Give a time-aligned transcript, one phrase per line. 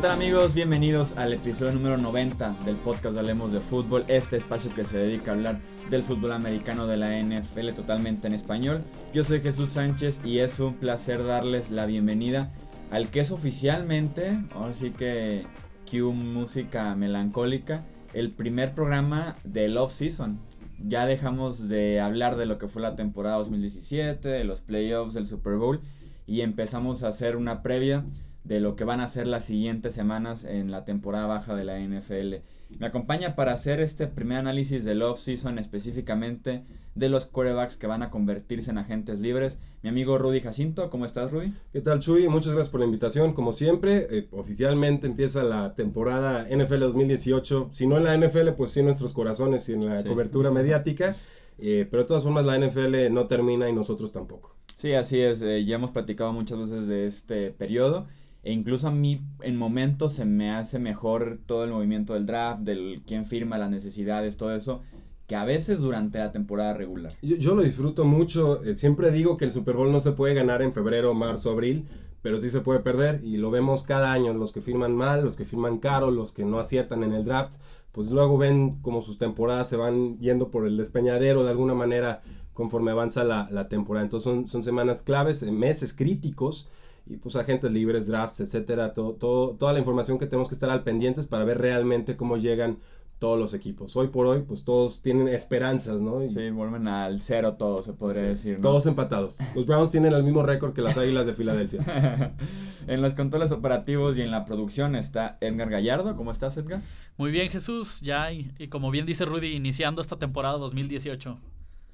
[0.00, 0.54] tal amigos?
[0.54, 5.30] Bienvenidos al episodio número 90 del podcast Hablemos de Fútbol, este espacio que se dedica
[5.30, 5.58] a hablar
[5.90, 8.82] del fútbol americano de la NFL totalmente en español.
[9.12, 12.50] Yo soy Jesús Sánchez y es un placer darles la bienvenida
[12.90, 15.44] al que es oficialmente, ahora sí que
[15.90, 20.40] Q música melancólica, el primer programa del off season.
[20.78, 25.26] Ya dejamos de hablar de lo que fue la temporada 2017, de los playoffs, del
[25.26, 25.82] Super Bowl
[26.26, 28.04] y empezamos a hacer una previa
[28.44, 31.78] de lo que van a ser las siguientes semanas en la temporada baja de la
[31.78, 32.42] NFL.
[32.78, 36.62] Me acompaña para hacer este primer análisis del off-season específicamente
[36.94, 39.58] de los quarterbacks que van a convertirse en agentes libres.
[39.82, 41.52] Mi amigo Rudy Jacinto, ¿cómo estás Rudy?
[41.72, 42.28] ¿Qué tal Chuy?
[42.28, 43.32] Muchas gracias por la invitación.
[43.32, 47.70] Como siempre, eh, oficialmente empieza la temporada NFL 2018.
[47.72, 51.16] Si no en la NFL, pues sí en nuestros corazones y en la cobertura mediática.
[51.58, 54.54] Eh, pero de todas formas la NFL no termina y nosotros tampoco.
[54.76, 55.42] Sí, así es.
[55.42, 58.06] Eh, ya hemos platicado muchas veces de este periodo.
[58.42, 62.62] E incluso a mí en momentos se me hace mejor todo el movimiento del draft,
[62.62, 64.80] del quién firma, las necesidades, todo eso,
[65.26, 67.12] que a veces durante la temporada regular.
[67.22, 68.64] Yo, lo disfruto mucho.
[68.64, 71.86] Eh, siempre digo que el Super Bowl no se puede ganar en febrero, marzo, abril,
[72.22, 74.32] pero sí se puede perder y lo vemos cada año.
[74.32, 77.54] Los que firman mal, los que firman caro, los que no aciertan en el draft,
[77.92, 82.22] pues luego ven como sus temporadas se van yendo por el despeñadero de alguna manera
[82.54, 84.04] conforme avanza la, la temporada.
[84.04, 86.70] Entonces son, son semanas claves, meses críticos
[87.10, 90.70] y pues agentes libres, drafts, etcétera, todo, todo, toda la información que tenemos que estar
[90.70, 92.78] al pendientes para ver realmente cómo llegan
[93.18, 93.96] todos los equipos.
[93.96, 96.26] Hoy por hoy, pues todos tienen esperanzas, ¿no?
[96.26, 98.56] sí, vuelven al cero todos, se podría decir.
[98.56, 98.62] ¿no?
[98.62, 99.40] Todos empatados.
[99.54, 102.34] Los Browns tienen el mismo récord que las Águilas de Filadelfia.
[102.86, 106.16] en los controles operativos y en la producción está Edgar Gallardo.
[106.16, 106.80] ¿Cómo estás, Edgar?
[107.18, 108.00] Muy bien, Jesús.
[108.00, 111.38] Ya, y, y como bien dice Rudy, iniciando esta temporada 2018.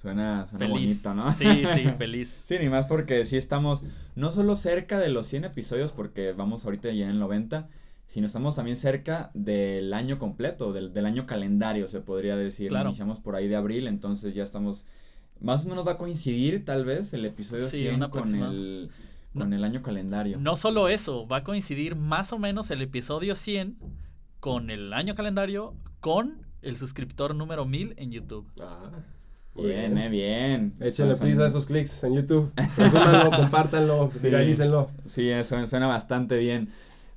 [0.07, 1.33] Suena, suena bonito, ¿no?
[1.33, 2.29] Sí, sí, feliz.
[2.29, 3.83] sí, ni más porque sí estamos
[4.15, 7.69] no solo cerca de los 100 episodios, porque vamos ahorita ya en el 90,
[8.07, 12.71] sino estamos también cerca del año completo, del, del año calendario, se podría decir.
[12.71, 14.87] Iniciamos por ahí de abril, entonces ya estamos.
[15.41, 18.91] Más o menos va a coincidir, tal vez, el episodio 100 con el,
[19.35, 20.39] con el año calendario.
[20.39, 23.77] No solo eso, va a coincidir más o menos el episodio 100
[24.39, 28.47] con el año calendario, con el suscriptor número 1000 en YouTube.
[28.61, 28.93] Ah.
[29.57, 30.75] Bien, eh, bien.
[30.81, 32.53] Échenle prisa a esos clics en YouTube.
[32.77, 34.91] Resúmanlo, compártanlo, sí, viralícenlo.
[35.07, 36.71] Sí, eso suena bastante bien.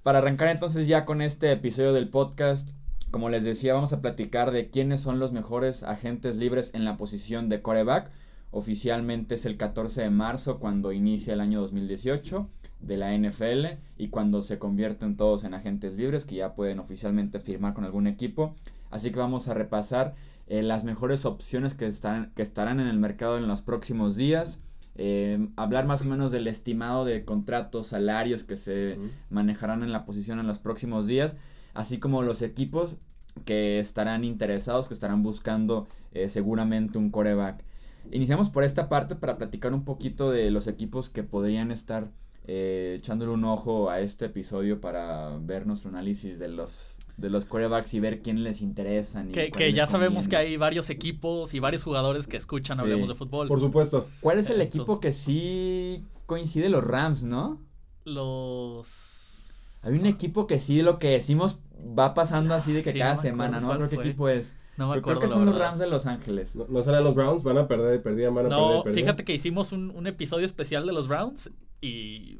[0.03, 2.69] Para arrancar entonces ya con este episodio del podcast,
[3.11, 6.95] como les decía, vamos a platicar de quiénes son los mejores agentes libres en la
[6.95, 8.09] posición de coreback.
[8.51, 12.47] Oficialmente es el 14 de marzo cuando inicia el año 2018
[12.79, 17.39] de la NFL y cuando se convierten todos en agentes libres que ya pueden oficialmente
[17.39, 18.55] firmar con algún equipo.
[18.89, 20.15] Así que vamos a repasar
[20.49, 24.59] eh, las mejores opciones que, están, que estarán en el mercado en los próximos días.
[24.95, 28.97] Eh, hablar más o menos del estimado de contratos, salarios que se
[29.29, 31.37] manejarán en la posición en los próximos días,
[31.75, 32.97] así como los equipos
[33.45, 37.63] que estarán interesados, que estarán buscando eh, seguramente un coreback.
[38.11, 42.09] Iniciamos por esta parte para platicar un poquito de los equipos que podrían estar
[42.47, 47.93] echándole un ojo a este episodio para ver nuestro análisis de los de los quarterbacks
[47.93, 49.29] y ver quién les interesan.
[49.29, 53.15] Y que, ya sabemos que hay varios equipos y varios jugadores que escuchan Hablemos de
[53.15, 53.47] Fútbol.
[53.47, 54.07] Por supuesto.
[54.21, 57.59] ¿Cuál es el equipo que sí coincide los Rams, no?
[58.05, 59.79] Los...
[59.83, 61.61] Hay un equipo que sí lo que decimos
[61.97, 63.73] va pasando así de que cada semana, ¿no?
[63.75, 64.55] Creo qué equipo es.
[64.77, 65.19] No me acuerdo.
[65.19, 66.55] Creo que son los Rams de Los Ángeles.
[66.55, 69.73] No, serán los Browns, van a perder, perdían, van a no, perder, fíjate que hicimos
[69.73, 71.51] un, un episodio especial de los Browns
[71.81, 72.39] y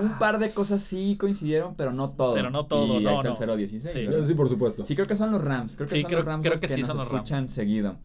[0.00, 2.34] un par de cosas sí coincidieron, pero no todo.
[2.34, 4.26] Pero no todo, y no, ahí está el 0-16.
[4.26, 4.34] Sí.
[4.34, 4.84] por supuesto.
[4.84, 5.76] Sí, creo que son los Rams.
[5.76, 7.96] Creo que son los Rams que, nos escuchan seguido.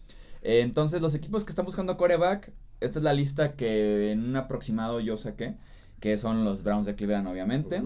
[0.42, 4.36] Eh, entonces, los equipos que están buscando coreback, esta es la lista que en un
[4.36, 5.56] aproximado yo saqué,
[6.00, 7.82] que son los Browns de Cleveland, obviamente.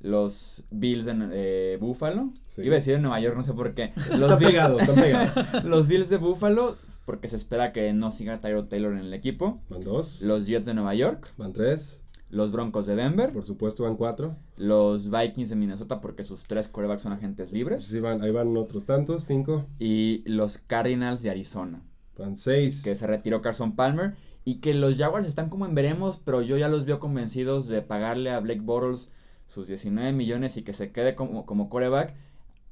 [0.00, 2.30] Los Bills de eh, Buffalo.
[2.58, 3.92] Iba a decir de Nueva York, no sé por qué.
[4.16, 5.46] Los Bills, pegados, están pegados.
[5.64, 9.60] los Bills de Buffalo, porque se espera que no siga Tyro Taylor en el equipo.
[9.68, 10.22] Van dos.
[10.22, 11.32] Los Jets de Nueva York.
[11.36, 12.02] Van tres.
[12.30, 13.32] Los Broncos de Denver.
[13.32, 14.36] Por supuesto, van cuatro.
[14.56, 17.84] Los Vikings de Minnesota, porque sus tres corebacks son agentes libres.
[17.84, 19.66] Sí, van, ahí van otros tantos, cinco.
[19.78, 21.82] Y los Cardinals de Arizona.
[22.18, 22.82] Van seis.
[22.82, 24.14] Que se retiró Carson Palmer.
[24.44, 27.82] Y que los Jaguars están como en veremos, pero yo ya los veo convencidos de
[27.82, 29.10] pagarle a Blake Bortles
[29.46, 32.14] sus 19 millones y que se quede como, como coreback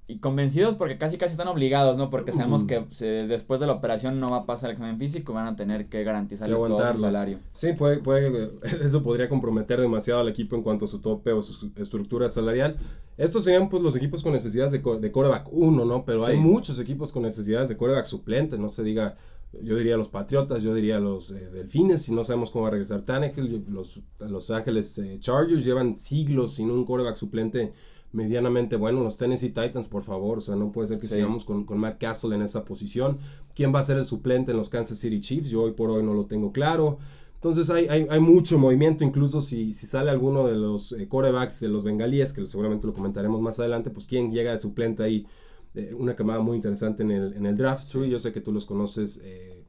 [0.08, 2.10] y convencidos porque casi casi están obligados, ¿no?
[2.10, 2.86] Porque sabemos que
[3.26, 6.04] después de la operación no va a pasar el examen físico, van a tener que
[6.04, 7.40] garantizar todo el salario.
[7.52, 8.50] Sí, puede, puede,
[8.84, 12.76] eso podría comprometer demasiado al equipo en cuanto a su tope o su estructura salarial.
[13.16, 16.04] Estos serían pues los equipos con necesidades de, de coreback 1, ¿no?
[16.04, 19.16] Pero hay muchos equipos con necesidades de coreback suplente, no se diga
[19.62, 22.72] yo diría los Patriotas, yo diría los eh, Delfines, si no sabemos cómo va a
[22.72, 27.72] regresar Tannehill, los Los Ángeles eh, Chargers llevan siglos sin un coreback suplente
[28.12, 29.02] medianamente bueno.
[29.02, 31.16] Los Tennessee Titans, por favor, o sea, no puede ser que Sí.
[31.16, 33.18] sigamos con, con Matt Castle en esa posición.
[33.54, 35.50] ¿Quién va a ser el suplente en los Kansas City Chiefs?
[35.50, 36.98] Yo hoy por hoy no lo tengo claro.
[37.34, 41.60] Entonces hay, hay, hay mucho movimiento, incluso si, si sale alguno de los eh, quarterbacks
[41.60, 45.26] de los bengalíes, que seguramente lo comentaremos más adelante, pues quién llega de suplente ahí.
[45.76, 48.08] Eh, una camada muy interesante en el, en el draft, Chuy.
[48.10, 49.62] Yo sé que tú los conoces eh,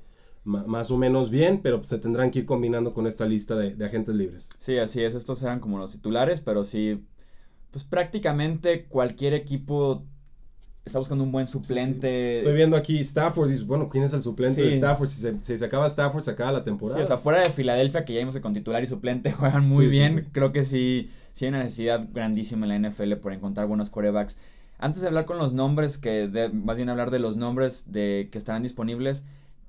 [0.43, 3.85] más o menos bien, pero se tendrán que ir combinando con esta lista de, de
[3.85, 4.47] agentes libres.
[4.57, 7.03] Sí, así es, estos eran como los titulares, pero sí,
[7.71, 10.05] pues prácticamente cualquier equipo
[10.85, 12.37] está buscando un buen suplente.
[12.39, 14.61] Estoy viendo aquí Stafford, y dices, bueno, ¿quién es el suplente Sí.
[14.69, 15.09] de Stafford?
[15.09, 16.97] Si se, si se acaba Stafford, se acaba la temporada.
[16.99, 19.67] Sí, o sea, fuera de Filadelfia, que ya vimos que con titular y suplente juegan
[19.67, 23.67] muy bien, creo que sí, sí hay una necesidad grandísima en la NFL por encontrar
[23.67, 24.37] buenos quarterbacks.
[24.79, 28.29] Antes de hablar con los nombres, que de- más bien hablar de los nombres de
[28.31, 29.23] que estarán disponibles,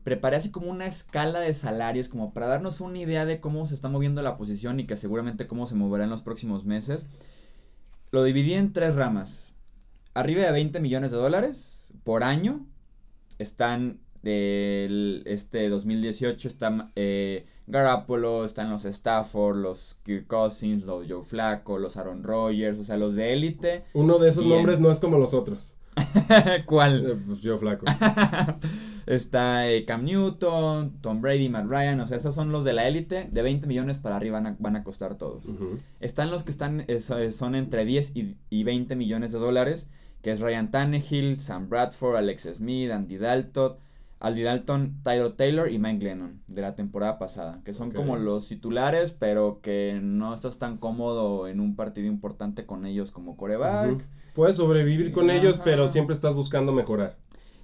[0.05, 3.75] preparé así como una escala de salarios, como para darnos una idea de cómo se
[3.75, 7.07] está moviendo la posición y que seguramente cómo se moverá en los próximos meses.
[8.11, 9.55] Lo dividí en tres ramas.
[10.15, 12.67] Arriba de 20 millones de dólares por año
[13.39, 21.23] están del este 2018 están eh, Garoppolo, están los Stafford, los Kirk Cousins, los Joe
[21.23, 23.85] Flacco, los Aaron Rodgers, o sea, los de élite.
[23.95, 25.75] Uno de esos nombres no es como los otros.
[26.67, 27.11] ¿Cuál?
[27.11, 27.85] Eh, pues yo flaco.
[29.07, 32.87] Está eh, Cam Newton, Tom Brady, Matt Ryan, o sea, esos son los de la
[32.87, 35.47] élite, de 20 millones para arriba van a, van a costar todos.
[36.01, 39.87] Están los que están, es- son entre 10 y, y 20 millones de dólares,
[40.23, 43.77] que es Ryan Tannehill, Sam Bradford, Alex Smith, Andy Dalton,
[44.21, 48.49] Andy Dalton, Tyler Taylor y Mike Glennon de la temporada pasada, que son como los
[48.49, 53.93] titulares, pero que no estás tan cómodo en un partido importante con ellos como coreback.
[53.93, 54.03] Ujú.
[54.35, 57.17] Puedes sobrevivir con ellos, pero siempre estás buscando mejorar.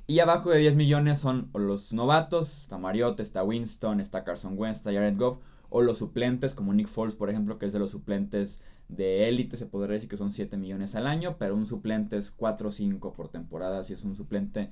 [0.06, 4.78] Y abajo de 10 millones son los novatos, está Mariota, está Winston, está Carson Wentz,
[4.78, 5.38] está Jared Goff,
[5.70, 9.56] o los suplentes como Nick Foles, por ejemplo, que es de los suplentes de élite,
[9.56, 12.70] se podría decir que son 7 millones al año, pero un suplente es 4 o
[12.70, 14.70] 5 por temporada, si es un suplente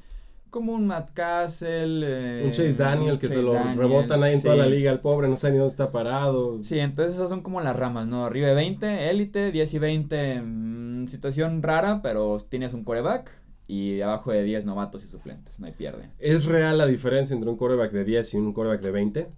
[0.53, 4.43] como un Matt Castle, eh, Un Chase Daniel que se lo Daniels, rebotan ahí en
[4.43, 6.63] toda la liga, el pobre no sabe ni dónde está parado.
[6.63, 8.27] Sí, entonces esas son como las ramas, ¿no?
[8.27, 13.33] Arriba de 20, élite, 10 y 20, mm, situación rara, pero tienes un coreback.
[13.67, 16.11] Y abajo de 10 novatos y suplentes, no hay pierde.
[16.19, 19.29] ¿Es real la diferencia entre un quarterback de 10 y un quarterback de 20?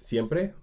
[0.00, 0.54] ¿Siempre?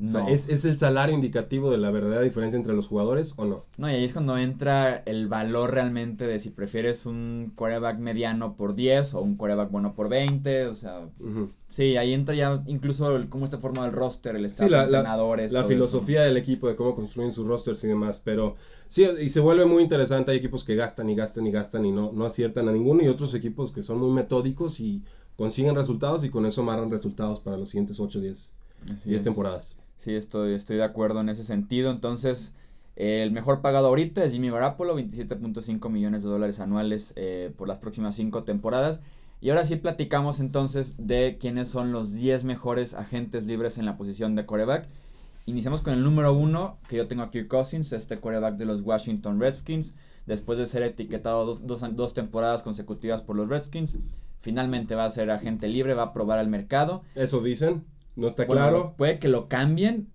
[0.00, 0.28] O sea, No.
[0.28, 3.64] ¿es, ¿es el salario indicativo de la verdadera diferencia entre los jugadores o no?
[3.78, 8.54] No, y ahí es cuando entra el valor realmente de si prefieres un quarterback mediano
[8.56, 11.08] por 10 o un quarterback bueno por 20, o sea,
[11.68, 14.92] sí, ahí entra ya incluso el, cómo está formado el roster, el Sí, la, de
[14.92, 18.54] la- entrenadores, la todo filosofía del equipo, de cómo construyen sus rosters y demás, pero
[18.86, 21.90] sí, y se vuelve muy interesante, hay equipos que gastan y gastan y gastan y
[21.90, 25.02] no, no aciertan a ninguno, y otros equipos que son muy metódicos y
[25.36, 28.54] consiguen resultados y con eso amarran resultados para los siguientes 8, 10, eso.
[28.94, 29.24] Así 10 es.
[29.24, 29.76] temporadas.
[29.98, 31.90] Sí, estoy, estoy de acuerdo en ese sentido.
[31.90, 32.54] Entonces,
[32.96, 37.78] el mejor pagado ahorita es Jimmy Garoppolo, 27.5 millones de dólares anuales eh, por las
[37.78, 39.00] próximas 5 temporadas.
[39.40, 43.96] Y ahora sí platicamos entonces de quiénes son los 10 mejores agentes libres en la
[43.96, 44.88] posición de coreback.
[45.46, 48.82] Iniciamos con el número 1, que yo tengo a Kirk Cousins, este coreback de los
[48.82, 49.94] Washington Redskins.
[50.26, 53.98] Después de ser etiquetado dos, dos, dos temporadas consecutivas por los Redskins,
[54.38, 57.02] finalmente va a ser agente libre, va a probar al mercado.
[57.14, 57.84] Eso dicen,
[58.18, 58.94] no está Bueno, claro.
[58.96, 60.08] Puede que lo cambien,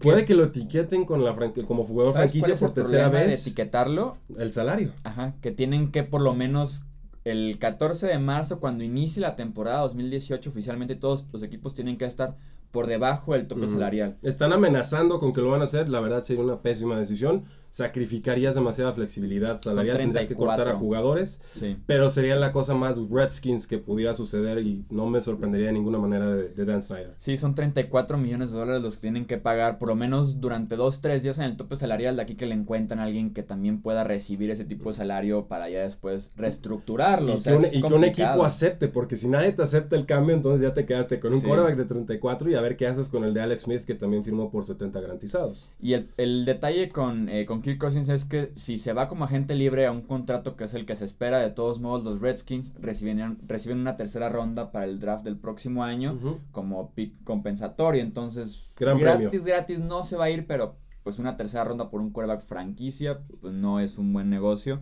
[0.00, 1.34] Puede que lo etiqueten con la
[1.66, 3.46] como jugador ¿Sabes cuál franquicia por tercera de vez.
[3.46, 4.92] etiquetarlo, El salario.
[5.04, 6.86] ajá, que tienen que por lo menos
[7.24, 12.06] el 14 de marzo, cuando inicie la temporada 2018, oficialmente todos los equipos tienen que
[12.06, 12.36] estar
[12.70, 14.16] por debajo del tope salarial.
[14.22, 15.88] Están amenazando con que lo van a hacer.
[15.88, 17.44] La verdad sería una pésima decisión.
[17.76, 19.98] Sacrificarías demasiada flexibilidad salarial.
[19.98, 20.36] Tendrías que 34.
[20.64, 21.42] cortar a jugadores.
[21.52, 21.76] Sí.
[21.86, 25.98] Pero sería la cosa más Redskins que pudiera suceder y no me sorprendería de ninguna
[25.98, 27.12] manera de, de Dan Snyder.
[27.18, 30.74] Sí, son 34 millones de dólares los que tienen que pagar por lo menos durante
[30.76, 32.16] dos, tres días en el tope salarial.
[32.16, 35.46] De aquí que le encuentran a alguien que también pueda recibir ese tipo de salario
[35.46, 37.32] para ya después reestructurarlo.
[37.32, 38.30] Y, o sea, que un, es y que un complicado.
[38.30, 41.40] equipo acepte, porque si nadie te acepta el cambio, entonces ya te quedaste con un
[41.40, 41.46] Sí.
[41.46, 44.24] quarterback de 34 y a ver qué haces con el de Alex Smith, que también
[44.24, 45.70] firmó por 70 garantizados.
[45.80, 49.24] Y el, el detalle con, eh, con Kirk Cousins es que si se va como
[49.24, 52.20] agente libre a un contrato que es el que se espera, de todos modos los
[52.20, 56.16] Redskins reciben, reciben una tercera ronda para el draft del próximo año
[56.52, 58.02] como pick compensatorio.
[58.02, 59.44] Entonces, Gran gratis, premio.
[59.44, 63.18] gratis no se va a ir, pero pues una tercera ronda por un quarterback franquicia,
[63.40, 64.80] pues no es un buen negocio.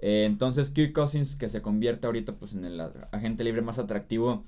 [0.00, 2.80] Eh, entonces, Kirk Cousins, que se convierte ahorita pues en el
[3.12, 4.42] agente libre más atractivo,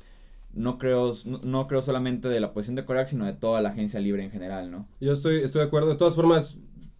[0.52, 3.68] no creo, no, no creo solamente de la posición de quarterback, sino de toda la
[3.68, 4.88] agencia libre en general, ¿no?
[5.00, 5.90] Yo estoy, estoy de acuerdo.
[5.90, 6.58] De todas formas,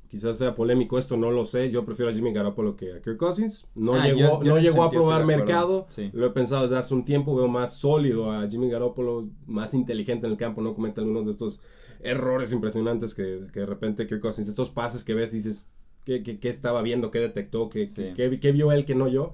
[0.08, 1.70] quizás sea polémico esto, no lo sé.
[1.70, 3.66] Yo prefiero a Jimmy Garoppolo que a Kirk Cousins.
[3.74, 5.86] No Ah, llegó, yo- yo no llegó a probar mercado.
[5.90, 6.10] Sí.
[6.12, 7.34] Lo he pensado desde hace un tiempo.
[7.36, 10.60] Veo más sólido a Jimmy Garoppolo, más inteligente en el campo.
[10.62, 11.60] No comete algunos de estos
[12.00, 15.66] errores impresionantes que, que de repente Kirk Cousins, estos pases que ves y dices,
[16.04, 18.12] qué, qué, qué estaba viendo, qué detectó, qué, Sí.
[18.16, 19.32] qué, qué vio él que no yo.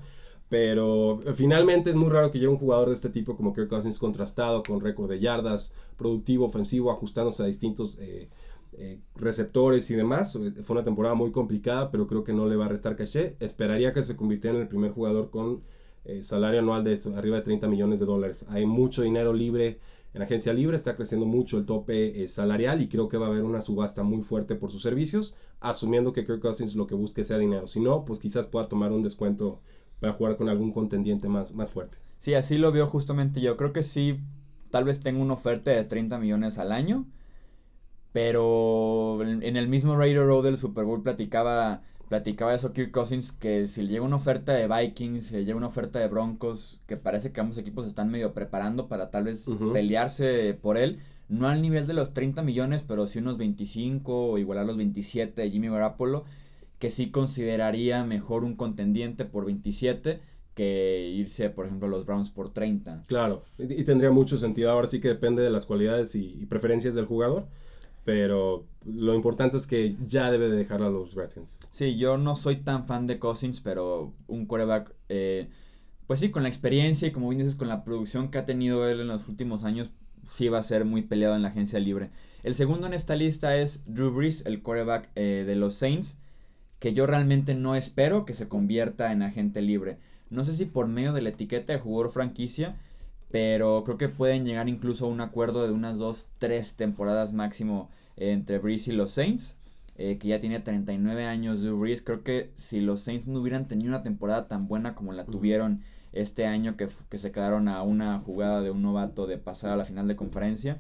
[0.49, 3.69] Pero eh, finalmente es muy raro que llegue un jugador de este tipo como Kirk
[3.69, 8.29] Cousins contrastado, con récord de yardas, productivo, ofensivo, ajustándose a distintos eh,
[8.77, 10.37] eh, receptores y demás.
[10.37, 13.37] Eh, Fue una temporada muy complicada, pero creo que no le va a restar caché.
[13.41, 15.63] Esperaría que se convirtiera en el primer jugador con
[16.05, 18.47] eh, salario anual de arriba de 30 millones de dólares.
[18.49, 19.79] Hay mucho dinero libre
[20.13, 23.43] en agencia libre, está creciendo mucho el tope salarial y creo que va a haber
[23.43, 27.37] una subasta muy fuerte por sus servicios, asumiendo que Kirk Cousins lo que busque sea
[27.37, 27.67] dinero.
[27.67, 29.61] Si no, pues quizás pueda tomar un descuento
[29.99, 31.99] para jugar con algún contendiente más, más fuerte.
[32.19, 33.57] Sí, así lo veo justamente yo.
[33.57, 34.21] Creo que sí,
[34.71, 37.07] tal vez tenga una oferta de 30 millones al año.
[38.15, 43.67] Pero en el mismo Radio Row del Super Bowl platicaba, platicaba eso Kirk Cousins, que
[43.67, 46.97] si le llega una oferta de Vikings, si le llega una oferta de Broncos, que
[46.97, 51.01] parece que ambos equipos están medio preparando para tal vez pelearse por él.
[51.29, 55.43] No al nivel de los 30 millones, pero sí unos 25 o igualar los 27
[55.43, 56.23] de Jimmy Garoppolo,
[56.79, 60.21] que sí consideraría mejor un contendiente por 27
[60.55, 63.03] que irse, por ejemplo, a los Browns por 30.
[63.09, 64.71] Claro, y, y tendría mucho sentido.
[64.71, 67.49] Ahora sí que depende de las cualidades y, y preferencias del jugador.
[68.05, 71.59] Pero lo importante es que ya debe de dejar a los Redskins.
[71.71, 75.49] Sí, yo no soy tan fan de Cousins, pero un quarterback, eh,
[76.07, 78.87] pues sí, con la experiencia y como bien dices, con la producción que ha tenido
[78.89, 79.91] él en los últimos años,
[80.29, 82.11] sí va a ser muy peleado en la agencia libre.
[82.43, 86.19] El segundo en esta lista es Drew Brees, el quarterback eh, de los Saints,
[86.79, 89.99] que yo realmente no espero que se convierta en agente libre.
[90.29, 92.77] No sé si por medio de la etiqueta de jugador franquicia,
[93.35, 97.91] pero creo que pueden llegar incluso a un acuerdo de unas dos, tres temporadas máximo
[98.17, 99.57] entre Brees y los Saints,
[99.99, 102.03] eh, que ya tiene 39 años Drew Brees.
[102.03, 105.83] Creo que si los Saints no hubieran tenido una temporada tan buena como la tuvieron
[106.13, 109.77] este año, que, que se quedaron a una jugada de un novato de pasar a
[109.77, 110.79] la final de conferencia,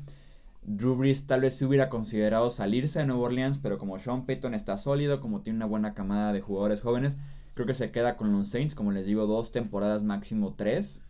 [0.62, 4.54] Drew Brees tal vez se hubiera considerado salirse de Nueva Orleans, pero como Sean Payton
[4.54, 7.16] está sólido, como tiene una buena camada de jugadores jóvenes,
[7.54, 11.02] creo que se queda con los Saints, como les digo, dos temporadas máximo tres.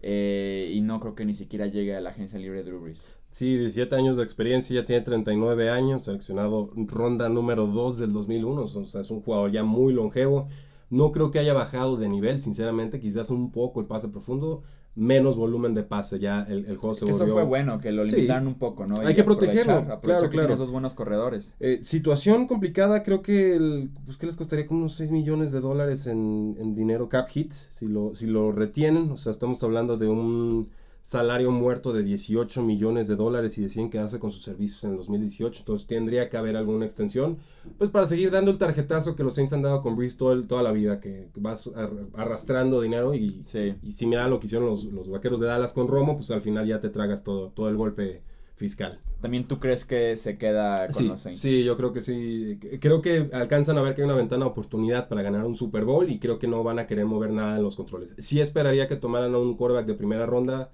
[0.00, 3.14] Eh, y no creo que ni siquiera llegue a la agencia libre de Drew Brees.
[3.30, 8.62] Sí, 17 años de experiencia, ya tiene 39 años, seleccionado ronda número 2 del 2001,
[8.62, 10.48] o sea, es un jugador ya muy longevo.
[10.90, 14.62] No creo que haya bajado de nivel, sinceramente, quizás un poco el pase profundo,
[14.94, 17.34] menos volumen de pase, ya el, el juego se Que eso volvió...
[17.34, 18.16] fue bueno, que lo Sí.
[18.16, 18.98] limitaron un poco, ¿no?
[19.00, 20.54] Hay Y que protegerlo, aprovechar claro, claro.
[20.54, 21.54] esos buenos corredores.
[21.60, 25.60] Eh, situación complicada, creo que el, pues que les costaría como unos 6 millones de
[25.60, 29.96] dólares en, en dinero cap hits si lo, si lo retienen, o sea, estamos hablando
[29.96, 30.68] de un
[31.02, 34.96] salario muerto de 18 millones de dólares y deciden quedarse con sus servicios en el
[34.98, 37.38] 2018, entonces tendría que haber alguna extensión,
[37.78, 39.96] pues para seguir dando el tarjetazo que los Saints han dado con
[40.32, 43.74] el- toda la vida, que vas ar- arrastrando dinero y, Sí.
[43.82, 46.42] y similar a lo que hicieron los, los vaqueros de Dallas con Romo, pues al
[46.42, 48.22] final ya te tragas todo, todo el golpe
[48.56, 49.00] fiscal.
[49.20, 51.40] ¿También tú crees que se queda con Sí, los Saints?
[51.40, 52.58] sí, yo creo que sí.
[52.80, 55.84] Creo que alcanzan a ver que hay una ventana de oportunidad para ganar un Super
[55.84, 58.14] Bowl y creo que no van a querer mover nada en los controles.
[58.18, 60.70] Sí esperaría que tomaran a un quarterback de primera ronda,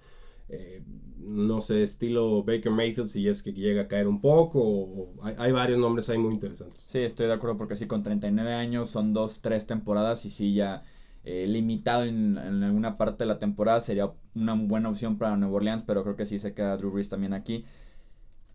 [0.55, 0.83] eh,
[1.19, 4.61] no sé, estilo Baker Mayfield, si es que llega a caer un poco.
[4.61, 6.79] o- o hay, hay varios nombres ahí muy interesantes.
[6.81, 10.55] Sí, estoy de acuerdo porque sí, con 39 años son dos, tres temporadas y sí
[10.55, 10.83] ya
[11.25, 15.55] eh, limitado en, en alguna parte de la temporada sería una buena opción para Nueva
[15.57, 17.65] Orleans, pero creo que sí se queda Drew Brees también aquí.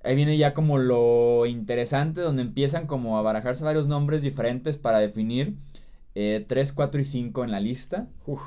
[0.03, 4.99] Ahí viene ya como lo interesante donde empiezan como a barajarse varios nombres diferentes para
[4.99, 5.55] definir
[6.15, 8.07] eh, 3, 4 y 5 en la lista.
[8.25, 8.41] Uf,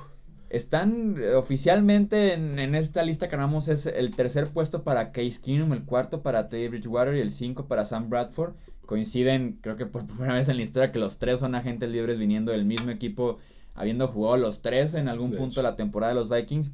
[0.52, 5.40] Están eh, oficialmente en, en esta lista que ganamos es el tercer puesto para Case
[5.42, 8.52] Keenum, el cuarto para Teddy Bridgewater y el 5 para Sam Bradford.
[8.85, 12.18] Coinciden, creo que por primera vez en la historia, que los tres son agentes libres
[12.18, 13.38] viniendo del mismo equipo,
[13.75, 15.62] habiendo jugado los tres en algún De punto hecho.
[15.62, 16.71] de la temporada de los Vikings.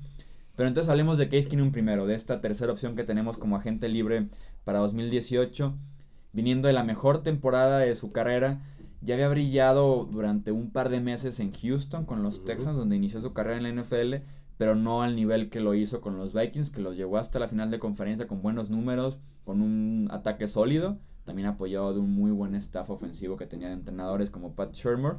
[0.56, 3.88] Pero entonces hablemos de Case Keenum primero, de esta tercera opción que tenemos como agente
[3.88, 4.26] libre
[4.64, 5.72] para 2018,
[6.32, 8.60] viniendo de la mejor temporada de su carrera.
[9.00, 12.44] Ya había brillado durante un par de meses en Houston con los.
[12.44, 14.24] Texans, donde inició su carrera en la NFL,
[14.56, 17.48] pero no al nivel que lo hizo con los Vikings, que los llevó hasta la
[17.48, 22.32] final de conferencia con buenos números, con un ataque sólido, también apoyado de un muy
[22.32, 25.14] buen staff ofensivo que tenía de entrenadores como Pat Shermer.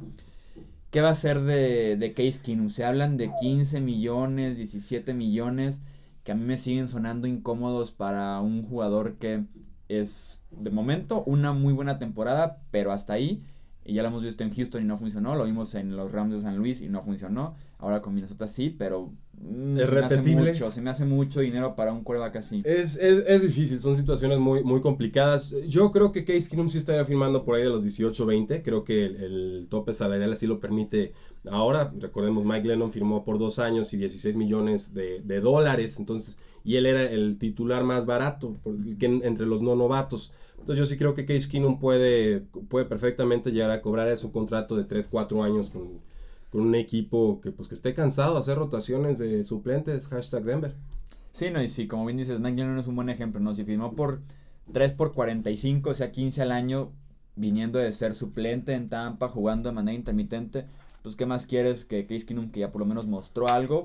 [0.90, 2.68] ¿Qué va a ser de, de Case Keenum?
[2.68, 5.80] Se hablan de 15 millones, 17 millones,
[6.24, 9.44] que a mí me siguen sonando incómodos para un jugador que
[9.88, 13.42] es, de momento, una muy buena temporada, pero hasta ahí.
[13.90, 16.32] Y ya lo hemos visto en Houston y no funcionó, lo vimos en los Rams
[16.34, 17.56] de San Luis y no funcionó.
[17.78, 20.52] Ahora con Minnesota sí, pero mm, ¿Es se me hace repetible?
[20.52, 22.62] mucho, se me hace mucho dinero para un quarterback así.
[22.64, 25.54] Es, es, es difícil, son situaciones muy, muy complicadas.
[25.66, 28.62] Yo creo que Case Keenum sí estaría firmando por ahí de los 18 20.
[28.62, 31.12] Creo que el, el tope salarial así lo permite
[31.50, 31.92] ahora.
[31.98, 35.98] Recordemos, Mike Lennon firmó por dos años y 16 millones de, de dólares.
[35.98, 40.32] Entonces, y él era el titular más barato por- que en- entre los no novatos.
[40.60, 44.76] Entonces yo sí creo que Case Keenum puede, puede perfectamente llegar a cobrar ese contrato
[44.76, 46.00] de 3, 4 años con,
[46.50, 50.74] con, un equipo que pues que esté cansado de hacer rotaciones de suplentes, hashtag Denver.
[51.32, 53.54] Sí, no, y sí, como bien dices, Mike Lennon es un buen ejemplo, ¿no?
[53.54, 54.20] Si firmó por
[54.72, 56.92] 3 por 45, o sea, 15 al año,
[57.36, 60.66] viniendo de ser suplente en Tampa, jugando de manera intermitente,
[61.02, 63.84] pues qué más quieres que Case Keenum que ya por lo menos mostró algo.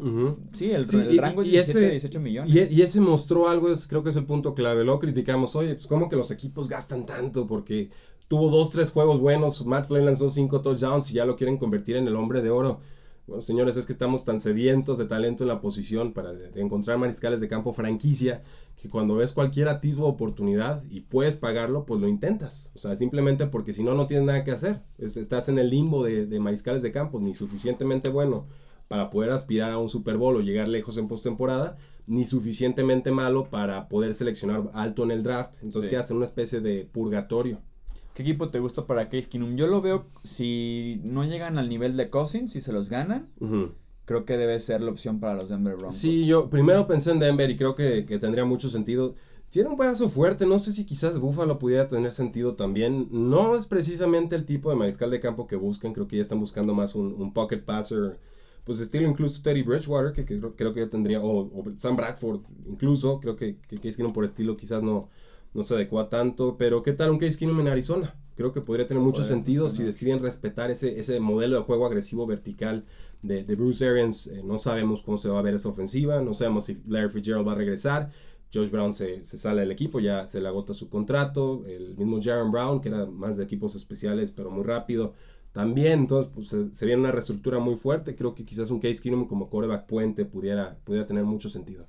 [0.53, 0.86] Sí, el,
[1.17, 2.72] rango es 17, 18 millones.
[2.72, 4.84] Y, ese mostró algo, es, creo que es el punto clave.
[4.84, 7.89] Lo criticamos, oye, pues cómo que los equipos gastan tanto porque
[8.27, 11.95] tuvo dos, tres juegos buenos, Matt Flynn lanzó cinco touchdowns y ya lo quieren convertir
[11.95, 12.81] en el hombre de oro.
[13.27, 17.41] Bueno, señores, es que estamos tan sedientos de talento en la posición para encontrar mariscales
[17.41, 18.44] de campo franquicia
[18.79, 22.72] que cuando ves cualquier atisbo de oportunidad y puedes pagarlo, pues lo intentas.
[22.75, 24.82] O sea, simplemente porque si no, no tienes nada que hacer.
[25.00, 28.46] estás en el limbo de, de, mariscales de campo, ni suficientemente bueno
[28.88, 33.50] para poder aspirar a un Super Bowl o llegar lejos en postemporada, ni suficientemente malo
[33.50, 35.63] para poder seleccionar alto en el draft.
[35.63, 35.89] Entonces sí.
[35.89, 37.62] quedas en una especie de purgatorio.
[38.15, 39.57] ¿Qué equipo te gusta para Case Keenum?
[39.57, 43.27] Yo lo veo, si no llegan al nivel de Cousins, si se los ganan,
[44.05, 45.98] creo que debe ser la opción para los Denver Broncos.
[45.98, 49.15] Sí, yo primero pensé en Denver y creo que, que tendría mucho sentido.
[49.50, 53.10] Tiene un brazo fuerte, no sé si quizás Buffalo pudiera tener sentido también.
[53.12, 56.39] No es precisamente el tipo de mariscal de campo que buscan, creo que ya están
[56.39, 58.17] buscando más un, un pocket passer,
[58.63, 62.39] pues estilo incluso Teddy Bridgewater, que, que creo, que yo tendría, o, o, Sam Bradford
[62.65, 65.10] incluso, creo que, que Case Keenum por estilo quizás no,
[65.56, 68.14] no se adecua tanto, pero ¿qué tal un Case Keenum en Arizona?
[68.36, 72.28] Creo que podría tener mucho sentido si deciden respetar ese, ese modelo de juego agresivo
[72.28, 72.84] vertical
[73.22, 74.28] de, de Bruce Arians.
[74.28, 77.48] Eh, no sabemos cómo se va a ver esa ofensiva, no sabemos si Larry Fitzgerald
[77.48, 78.12] va a regresar.
[78.54, 81.64] Josh Brown se, se, sale del equipo, ya se le agota su contrato.
[81.66, 85.14] El mismo Jaron Brown, que era más de equipos especiales, pero muy rápido,
[85.54, 86.00] también.
[86.02, 88.16] Entonces, pues, se, se, viene una reestructura muy fuerte.
[88.16, 91.88] Creo que quizás un Case Keenum como coreback puente pudiera, pudiera tener mucho sentido.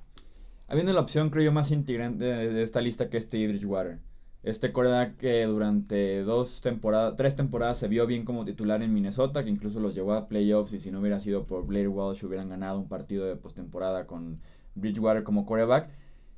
[0.67, 3.99] Habiendo la opción, creo yo, más integrante de esta lista que este Bridgewater.
[4.43, 9.43] Este coreback que durante dos temporadas, tres temporadas se vio bien como titular en Minnesota,
[9.43, 12.49] que incluso los llevó a playoffs y si no hubiera sido por Blair Walsh hubieran
[12.49, 14.39] ganado un partido de postemporada con
[14.75, 15.89] Bridgewater como coreback.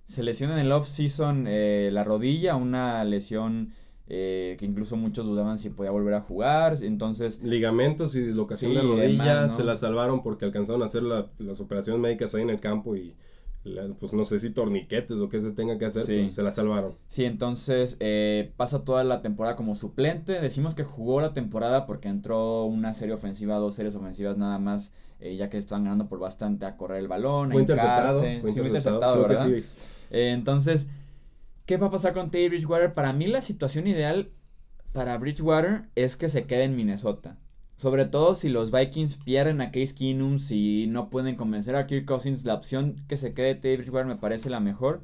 [0.06, 3.74] Se lesiona en el off-season eh, la rodilla, una lesión
[4.08, 6.78] eh, que incluso muchos dudaban si podía volver a jugar.
[6.82, 7.44] Entonces.
[7.44, 9.50] Ligamentos y dislocación sí, de rodilla ¿no?
[9.50, 12.96] se la salvaron porque alcanzaron a hacer la, las operaciones médicas ahí en el campo
[12.96, 13.14] y
[14.00, 16.20] pues no sé si torniquetes o qué se tenga que hacer, sí.
[16.22, 16.96] pues se la salvaron.
[17.08, 20.40] Sí, entonces eh, pasa toda la temporada como suplente.
[20.40, 24.94] Decimos que jugó la temporada porque entró una serie ofensiva, dos series ofensivas nada más,
[25.20, 27.52] eh, ya que estaban ganando por bastante a correr el balón.
[27.52, 28.20] Fue interceptado.
[28.20, 29.46] Fue interceptado, sí, fue interceptado ¿verdad?
[29.46, 29.66] Sí.
[30.12, 30.90] Eh, entonces,
[31.66, 32.94] ¿qué va a pasar con Teddy Bridgewater?
[32.94, 34.32] Para mí la situación ideal
[34.94, 37.38] para Bridgewater es que se quede en Minnesota.
[37.80, 42.06] Sobre todo si los Vikings pierden a Case Keenum, si no pueden convencer a Kirk
[42.06, 45.00] Cousins, la opción que se quede Teddy Bridgewater me parece la mejor.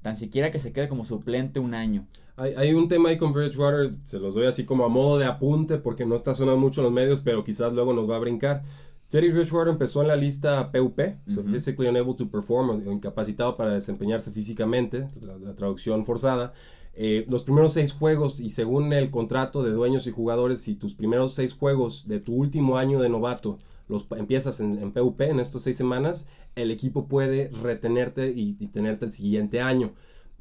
[0.00, 2.06] Tan siquiera que se quede como suplente un año.
[2.36, 5.26] Hay, hay, un tema ahí con Bridgewater, se los doy así como a modo de
[5.26, 8.20] apunte porque no está sonando mucho en los medios, pero quizás luego nos va a
[8.20, 8.62] brincar.
[9.10, 11.30] Teddy Bridgewater empezó en la lista PUP, uh -huh.
[11.30, 16.54] so Physically Unable to Perform, o incapacitado para desempeñarse físicamente, la, la traducción forzada.
[16.98, 20.94] Eh, los primeros seis juegos y según el contrato de dueños y jugadores, si tus
[20.94, 25.38] primeros seis juegos de tu último año de novato los empiezas en, en PUP en
[25.38, 29.92] estas seis semanas, el equipo puede retenerte y, tenerte el siguiente año.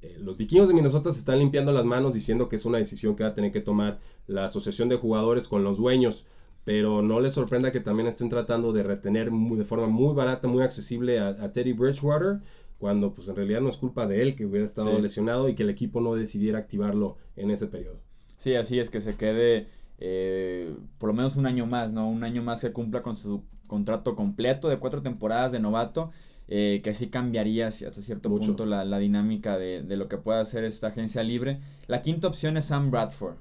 [0.01, 3.15] Eh, los vikingos de Minnesota se están limpiando las manos diciendo que es una decisión
[3.15, 6.25] que va a tener que tomar la asociación de jugadores con los dueños.
[6.63, 10.63] Pero no les sorprenda que también estén tratando de retener de forma muy barata, muy
[10.63, 12.39] accesible a Teddy Bridgewater
[12.77, 15.01] cuando pues en realidad no es culpa de él que hubiera estado sí.
[15.01, 17.99] lesionado y que el equipo no decidiera activarlo en ese periodo.
[18.37, 22.09] Sí, así es que se quede eh, por lo menos un año más, ¿no?
[22.09, 26.11] Un año más que cumpla con su contrato completo de cuatro temporadas de novato,
[26.47, 28.47] eh, que sí cambiaría hasta cierto Mucho.
[28.47, 31.59] punto la, la dinámica de, de, lo que pueda hacer esta agencia libre.
[31.87, 33.37] La quinta opción es Sam Bradford.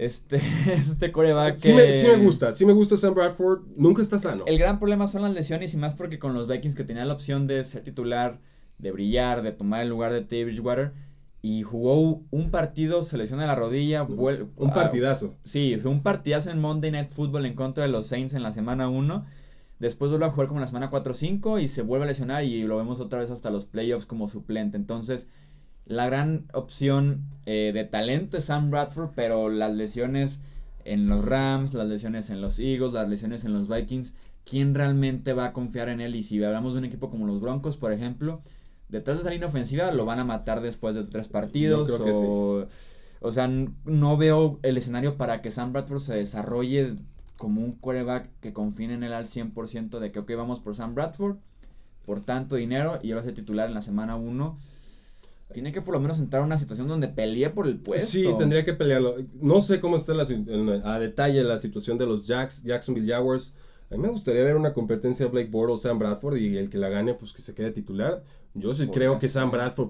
[0.00, 0.40] Este,
[0.72, 1.56] este coreback.
[1.58, 3.60] Sí me, sí me gusta, sí me gusta Sam Bradford.
[3.76, 4.44] Nunca está sano.
[4.46, 7.12] El gran problema son las lesiones y más porque con los Vikings que tenían la
[7.12, 8.40] opción de ser titular,
[8.78, 10.94] de brillar, de tomar el lugar de Teddy Bridgewater.
[11.42, 14.04] Y jugó un partido, se lesiona la rodilla.
[14.04, 15.34] Un partidazo.
[15.34, 18.42] Ah, sí, fue un partidazo en Monday Night Football en contra de los Saints en
[18.42, 19.26] la semana 1.
[19.80, 22.62] Después vuelve a jugar como en la semana 4-5 y se vuelve a lesionar y
[22.62, 24.78] lo vemos otra vez hasta los playoffs como suplente.
[24.78, 25.28] Entonces,
[25.86, 30.40] la gran opción eh, de talento es Sam Bradford, pero las lesiones
[30.84, 34.14] en los Rams, las lesiones en los Eagles, las lesiones en los Vikings,
[34.44, 36.14] ¿quién realmente va a confiar en él?
[36.14, 38.40] Y si hablamos de un equipo como los Broncos, por ejemplo,
[38.88, 41.88] detrás de esa línea ofensiva lo van a matar después de tres partidos.
[41.88, 42.76] Yo creo o, que sí.
[43.20, 46.96] o sea, no veo el escenario para que Sam Bradford se desarrolle
[47.36, 50.94] como un quarterback que confíen en él al 100% de que, ok, vamos por Sam
[50.94, 51.36] Bradford,
[52.04, 54.56] por tanto dinero, y ahora ser titular en la semana 1
[55.52, 58.10] tiene que por lo menos entrar a una situación donde pelee por el puesto.
[58.10, 59.16] Sí, tendría que pelearlo.
[59.40, 60.26] No sé cómo está la,
[60.84, 63.54] a detalle la situación de los Jacks, Jacksonville Jaguars.
[63.90, 66.88] A mí me gustaría ver una competencia Blake Bortles, Sam Bradford y el que la
[66.88, 68.22] gane, pues que se quede titular.
[68.54, 69.88] Yo sí creo que Sam Bradford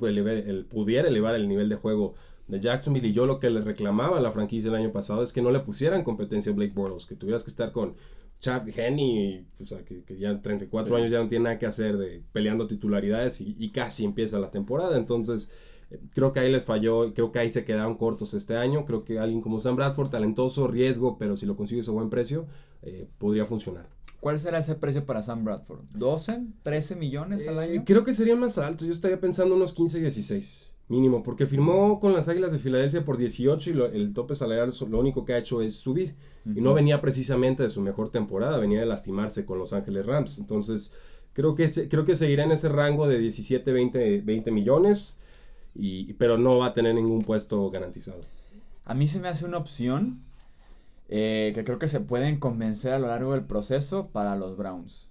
[0.69, 2.15] pudiera elevar el nivel de juego
[2.47, 5.33] de Jacksonville y yo lo que le reclamaba a la franquicia el año pasado es
[5.33, 7.95] que no le pusieran competencia a Blake Bortles, que tuvieras que estar con
[8.41, 11.97] Chad Henney, o sea, que, que ya 34 años ya no tiene nada que hacer
[11.99, 15.51] de peleando titularidades y, y casi empieza la temporada, entonces
[15.91, 19.05] eh, creo que ahí les falló, creo que ahí se quedaron cortos este año, creo
[19.05, 22.47] que alguien como Sam Bradford, talentoso, riesgo, pero si lo consigues a buen precio,
[22.83, 23.89] eh, podría funcionar.
[24.21, 25.81] ¿Cuál será ese precio para Sam Bradford?
[25.97, 26.47] ¿12?
[26.63, 27.83] ¿13 millones al Eh, año?
[27.87, 32.13] creo que sería más alto, yo estaría pensando unos 15, 16 mínimo, porque firmó con
[32.13, 35.39] las Águilas de Filadelfia por 18 y lo- el tope salarial lo único que ha
[35.39, 36.15] hecho es subir.
[36.45, 40.39] Y no venía precisamente de su mejor temporada, venía de lastimarse con Los Ángeles Rams.
[40.39, 40.91] Entonces,
[41.33, 45.17] creo que, creo que seguirá en ese rango de 17, 20, 20 millones,
[45.75, 48.21] y, pero no va a tener ningún puesto garantizado.
[48.85, 50.23] A mí se me hace una opción
[51.09, 55.09] eh, que creo que se pueden convencer a lo largo del proceso para los Browns.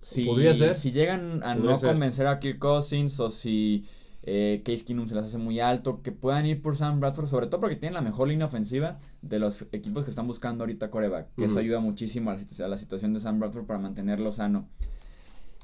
[0.00, 0.74] Si, Podría ser.
[0.74, 1.90] Si llegan a no ser.
[1.90, 3.84] convencer a Kirk Cousins o si
[4.22, 7.46] eh, Case Keenum se las hace muy alto, que puedan ir por Sam Bradford, sobre
[7.46, 11.34] todo porque tienen la mejor línea ofensiva de los equipos que están buscando ahorita coreback,
[11.36, 14.68] que eso ayuda muchísimo a la, a la situación de Sam Bradford para mantenerlo sano.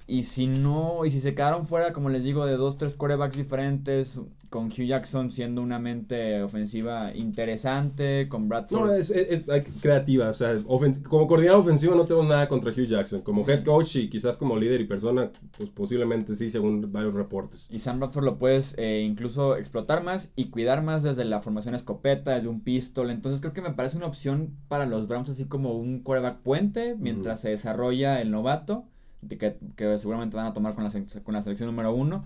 [0.06, 3.36] Y si no, y si se quedaron fuera, como les digo, de dos, tres corebacks
[3.36, 8.80] diferentes, con Hugh Jackson siendo una mente ofensiva interesante, con Bradford.
[8.86, 10.62] No, es, es- es, creativa, o sea,
[11.08, 13.22] como coordinador ofensivo no tengo nada contra Hugh Jackson.
[13.22, 17.66] Como head coach y quizás como líder y persona, pues posiblemente sí, según varios reportes.
[17.70, 21.74] Y Sam Bradford lo puedes eh, incluso explotar más y cuidar más desde la formación
[21.74, 23.10] escopeta, desde un pistol.
[23.10, 26.94] Entonces creo que me parece una opción para los Browns así como un quarterback puente
[26.98, 28.84] mientras se desarrolla el novato,
[29.28, 30.90] que, que seguramente van a tomar con la,
[31.22, 32.24] con la selección número uno.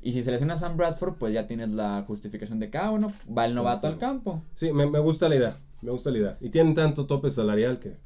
[0.00, 3.08] Y si selecciona a Sam Bradford, pues ya tienes la justificación de que, ah, bueno,
[3.36, 4.42] va el novato al campo.
[4.54, 6.36] Sí, me, me gusta la idea, me gusta la idea.
[6.40, 7.96] Y tienen tanto tope salarial que,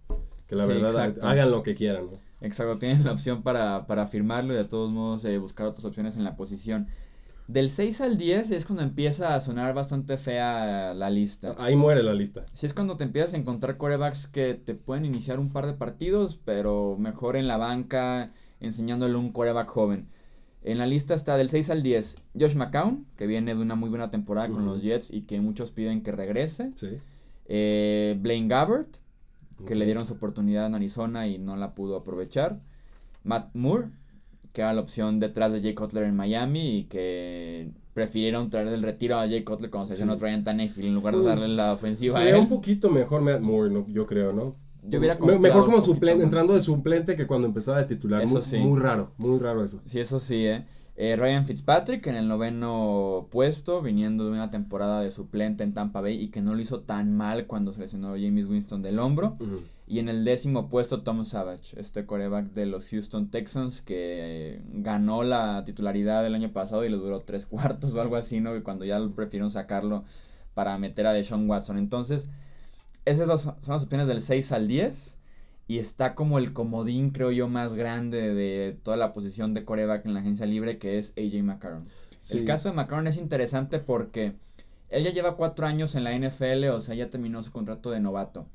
[0.46, 1.26] que la Sí, verdad exacto.
[1.26, 2.06] hagan lo que quieran.
[2.06, 2.12] ¿no?
[2.40, 6.16] Exacto, tienes la opción para, para firmarlo y de todos modos eh, buscar otras opciones
[6.16, 6.88] en la posición.
[7.52, 11.54] Del 6 al 10 es cuando empieza a sonar bastante fea la lista.
[11.58, 12.46] Ahí muere la lista.
[12.54, 15.74] Si es cuando te empiezas a encontrar corebacks que te pueden iniciar un par de
[15.74, 20.08] partidos, pero mejor en la banca, enseñándole un coreback joven.
[20.62, 23.90] En la lista está del 6 al 10 Josh McCown, que viene de una muy
[23.90, 26.72] buena temporada con los Jets y que muchos piden que regrese.
[26.74, 27.00] Sí.
[27.44, 28.96] Eh, Blaine Gabbert,
[29.66, 32.60] que le dieron su oportunidad en Arizona y no la pudo aprovechar.
[33.24, 33.88] Matt Moore,
[34.52, 38.82] que era la opción detrás de Jay Cutler en Miami y que prefirieron traer del
[38.82, 40.04] retiro a Jay Cutler cuando se Sí.
[40.04, 42.48] no traían Tannehill en lugar de Pues, darle la ofensiva a Sería un él.
[42.48, 43.86] poquito mejor Matt Moore, ¿no?
[43.88, 44.56] yo creo, ¿no?
[44.84, 48.22] Yo hubiera mejor un como suplente, entrando de suplente que cuando empezaba de titular.
[48.22, 48.58] Eso muy, sí.
[48.58, 49.80] muy raro, muy raro eso.
[49.84, 50.64] Sí, eso sí, ¿eh?
[50.96, 56.00] Eh, Ryan Fitzpatrick en el noveno puesto, viniendo de una temporada de suplente en Tampa
[56.00, 59.34] Bay y que no lo hizo tan mal cuando seleccionó a James Winston del hombro.
[59.40, 59.60] Ujú.
[59.86, 65.22] Y en el décimo puesto, Tom Savage, este coreback de los Houston Texans que ganó
[65.22, 68.52] la titularidad el año pasado y le duró tres cuartos o algo así, ¿no?
[68.52, 70.04] Que cuando ya prefirieron sacarlo
[70.54, 71.78] para meter a Deshaun Watson.
[71.78, 72.28] Entonces,
[73.04, 75.18] esas son las opciones del 6 al 10.
[75.68, 80.04] Y está como el comodín, creo yo, más grande de toda la posición de coreback
[80.04, 81.84] en la agencia libre, que es AJ McCarron.
[82.20, 82.38] Sí.
[82.38, 84.34] El caso de McCarron es interesante porque
[84.90, 88.00] él ya lleva cuatro años en la NFL, o sea, ya terminó su contrato de
[88.00, 88.46] novato.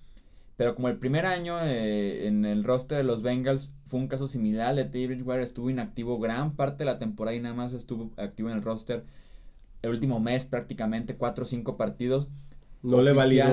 [0.58, 4.28] Pero como el primer año eh, en el roster de los Bengals fue un caso
[4.28, 8.12] similar de Teddy Bridgewater, estuvo inactivo gran parte de la temporada y nada más estuvo
[8.18, 9.06] activo en el roster
[9.84, 12.28] el último mes prácticamente, cuatro o cinco partidos.
[12.82, 13.44] No le validó.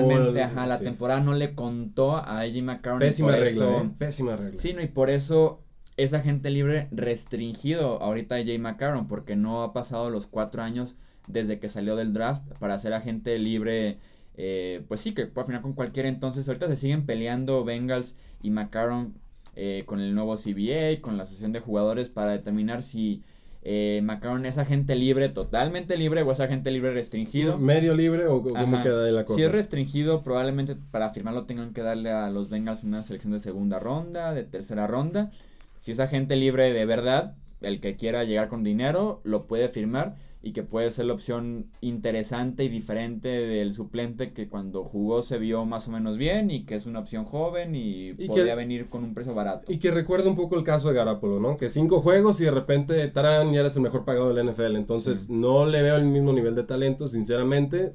[0.43, 0.83] Ajá, la sí.
[0.83, 2.99] temporada no le contó a AJ McCarron.
[2.99, 3.91] Pésima por regla, eso- ¿eh?
[3.97, 4.59] Pésima regla.
[4.59, 5.61] Sí, no, y por eso
[5.97, 10.95] es agente libre restringido ahorita a Jay McCarron, porque no ha pasado los cuatro años
[11.27, 13.99] desde que salió del draft para ser agente libre.
[14.37, 16.09] Eh, pues sí, que puede afinar con cualquiera.
[16.09, 19.15] Entonces, ahorita se siguen peleando Bengals y McCarron
[19.55, 23.23] eh, con el nuevo CBA, con la asociación de jugadores para determinar si
[23.67, 27.57] eh, McCarron es agente libre, totalmente libre, o es agente libre restringido.
[27.57, 29.37] ¿Medio libre o cómo queda de la cosa?
[29.37, 33.39] Si es restringido, probablemente para firmarlo tengan que darle a los Bengals una selección de
[33.39, 35.31] segunda ronda, de tercera ronda.
[35.79, 40.15] Si es agente libre de verdad, el que quiera llegar con dinero, lo puede firmar
[40.47, 45.39] y que puede ser la opción interesante y diferente del suplente que cuando jugó se
[45.39, 48.55] vio más o menos bien y que es una opción joven y, Y podría que-
[48.55, 49.71] venir con un precio barato.
[49.73, 51.57] Y que recuerda un poco el caso de Garapolo, ¿no?
[51.57, 54.75] Que cinco juegos y de repente, tarán, ya eres el mejor pagado del NFL.
[54.77, 55.33] Entonces, Sí.
[55.33, 57.93] no le veo el mismo nivel de talento, sinceramente.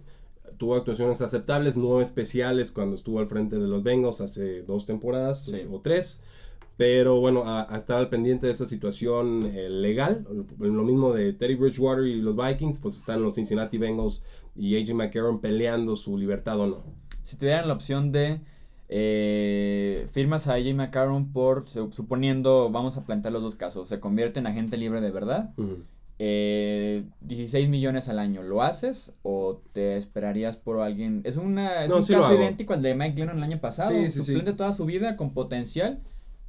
[0.59, 5.45] Tuvo actuaciones aceptables, no especiales cuando estuvo al frente de los Bengals hace dos temporadas
[5.45, 5.63] Sí.
[5.71, 6.25] o tres.
[6.81, 10.27] Pero bueno, a, a estar al pendiente de esa situación eh, legal,
[10.59, 14.25] lo mismo de Teddy Bridgewater y los Vikings, pues están los Cincinnati Bengals
[14.57, 16.83] y AJ McCarron peleando su libertad o no.
[17.23, 18.41] Si te dieran la opción de
[18.89, 24.01] eh, firmas a AJ McCarron por, su- suponiendo, vamos a plantear los dos casos, se
[24.01, 25.51] convierte en agente libre de verdad,
[26.19, 31.21] eh, 16 millones al año, ¿lo haces o te esperarías por alguien?
[31.25, 33.91] Es, una, es No, un sí caso idéntico al de Mike Glennon el año pasado,
[33.91, 34.25] Sí, sí, sí.
[34.25, 36.01] suplente toda su vida con potencial,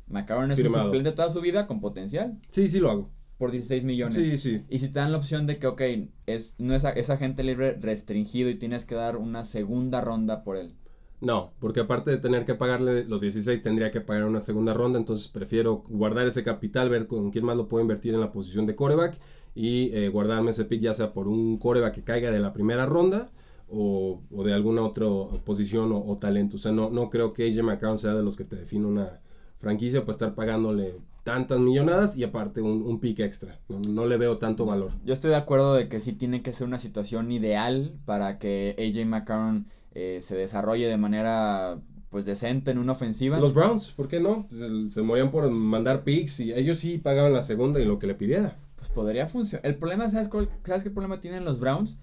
[0.07, 0.83] McCarron es Firmado.
[0.85, 3.09] un suplente toda su vida con potencial Sí, sí lo hago.
[3.37, 4.13] por 16 millones.
[4.15, 4.63] Sí, sí.
[4.69, 5.81] Y si te dan la opción de que, ok,
[6.27, 10.57] es, no es, es agente libre restringido y tienes que dar una segunda ronda por
[10.57, 10.75] él.
[11.21, 14.97] No, porque aparte de tener que pagarle los 16, tendría que pagar una segunda ronda,
[14.99, 18.65] entonces prefiero guardar ese capital, ver con quién más lo puedo invertir en la posición
[18.65, 19.19] de coreback
[19.53, 22.85] y eh, guardarme ese pick ya sea por un coreback que caiga de la primera
[22.87, 23.29] ronda
[23.69, 25.05] o, o de alguna otra
[25.45, 26.55] posición o, o talento.
[26.57, 29.19] O sea, no, no creo que AJ McCown sea de los que te define una
[29.61, 33.59] franquicia para estar pagándole tantas millonadas y aparte un, un pick extra.
[33.69, 34.91] No, no le veo tanto valor.
[35.05, 38.75] Yo estoy de acuerdo de que sí tiene que ser una situación ideal para que
[38.77, 43.39] AJ McCarron eh, se desarrolle de manera pues decente en una ofensiva.
[43.39, 44.45] Los Browns, ¿por qué no?
[44.49, 48.07] Se, se morían por mandar picks y ellos sí pagaban la segunda y lo que
[48.07, 48.57] le pidiera.
[48.75, 49.65] Pues podría funcionar.
[49.65, 51.97] El problema, ¿sabes, cuál- ¿sabes qué problema tienen los Browns?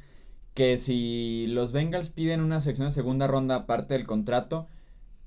[0.54, 4.66] Que si los Bengals piden una sección de segunda ronda aparte del contrato,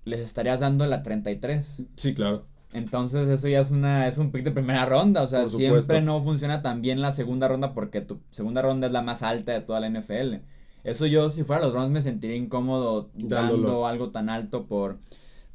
[0.06, 1.84] les estarías dando la 33.
[1.96, 2.46] Sí, claro.
[2.74, 6.22] Entonces eso ya es una es un pick de primera ronda, o sea, siempre no
[6.24, 9.62] funciona tan bien la segunda ronda porque tu segunda ronda es la más alta de
[9.62, 10.36] toda la NFL.
[10.84, 13.88] Eso yo si fuera los Browns me sentiría incómodo dando Dándolo.
[13.88, 15.00] algo tan alto por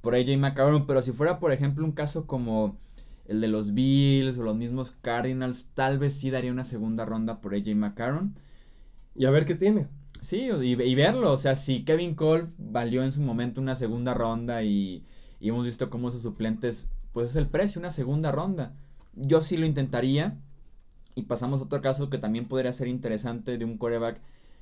[0.02, 2.76] por AJ McCarron, pero si fuera por ejemplo un caso como
[3.26, 7.40] el de los Bills o los mismos Cardinals, tal vez sí daría una segunda ronda
[7.40, 8.34] por AJ McCarron.
[9.14, 9.88] Y a ver qué tiene.
[10.22, 14.62] Sí, y, verlo, o sea, si Kevin Cole valió en su momento una segunda ronda
[14.62, 15.04] y,
[15.40, 18.74] hemos visto cómo sus suplentes, pues es el precio, una segunda ronda.
[19.14, 20.38] Yo sí lo intentaría.
[21.14, 24.20] Y pasamos a otro caso que también podría ser interesante de un coreback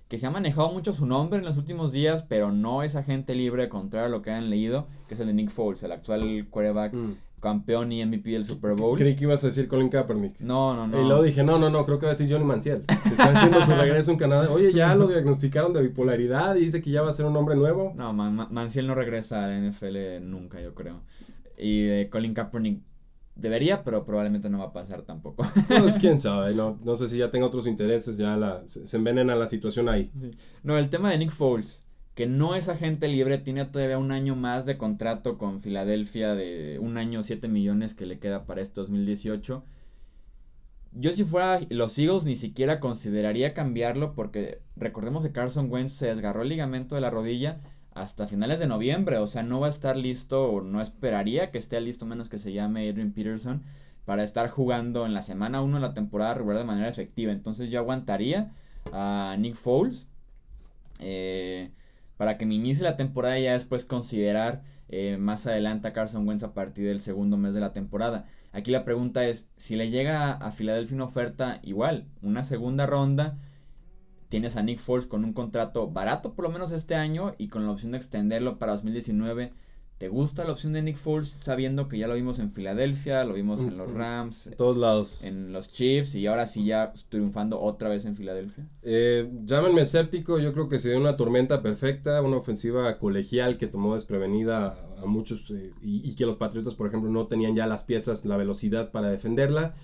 [0.08, 3.34] que se ha manejado mucho su nombre en los últimos días, pero no es agente
[3.34, 6.46] libre, contrario a lo que han leído, que es el de Nick Foles, el actual
[6.50, 7.12] coreback Mm.
[7.44, 8.98] Campeón y MVP del Super Bowl.
[8.98, 10.40] Creí que ibas a decir Colin Kaepernick.
[10.40, 11.00] No, no, no.
[11.00, 12.82] Y luego dije, no, no, no, creo que va a decir Johnny Manciel.
[12.86, 14.50] Que Está haciendo su regreso en Canadá.
[14.50, 17.54] Oye, ya lo diagnosticaron de bipolaridad y dice que ya va a ser un hombre
[17.54, 17.92] nuevo.
[17.94, 21.02] No, Man- Man- Manziel no regresa a la NFL nunca, yo creo.
[21.58, 22.80] Y de Colin Kaepernick
[23.36, 25.44] debería, pero probablemente no va a pasar tampoco.
[25.68, 28.96] Pues quién sabe, no, no sé si ya tenga otros intereses, ya la, se, se
[28.96, 30.10] envenena la situación ahí.
[30.62, 34.36] no, el tema de Nick Foles, que no es agente libre, tiene todavía un año
[34.36, 38.80] más de contrato con Filadelfia de un año 7 millones que le queda para este
[38.80, 39.64] 2018.
[40.92, 46.06] Yo si fuera los Eagles ni siquiera consideraría cambiarlo porque recordemos que Carson Wentz se
[46.06, 47.60] desgarró el ligamento de la rodilla
[47.94, 51.58] hasta finales de noviembre, o sea, no va a estar listo o no esperaría que
[51.58, 53.62] esté listo menos que se llame Adrian Peterson
[54.04, 57.32] para estar jugando en la semana 1 de la temporada regular de manera efectiva.
[57.32, 58.52] Entonces yo aguantaría
[58.92, 60.08] a Nick Foles
[61.00, 61.70] eh,
[62.16, 66.26] para que me inicie la temporada y ya después considerar eh, más adelante a Carson
[66.28, 68.26] Wentz a partir del segundo mes de la temporada.
[68.52, 73.38] Aquí la pregunta es, si le llega a Filadelfia una oferta igual, una segunda ronda,
[74.28, 77.64] tienes a Nick Foles con un contrato barato por lo menos este año y con
[77.64, 79.52] la opción de extenderlo para 2019.
[80.04, 83.32] ¿Te gusta la opción de Nick Foles sabiendo que ya lo vimos en Filadelfia, lo
[83.32, 85.24] vimos en los Rams, En todos lados.
[85.24, 88.68] en los Chiefs y ahora sí ya triunfando otra vez en Filadelfia?
[88.82, 93.94] Eh, llámenme escéptico, yo creo que sería una tormenta perfecta, una ofensiva colegial que tomó
[93.94, 97.84] desprevenida a muchos eh, y, y que los Patriotas, por ejemplo, no tenían ya las
[97.84, 99.74] piezas, la velocidad para defenderla.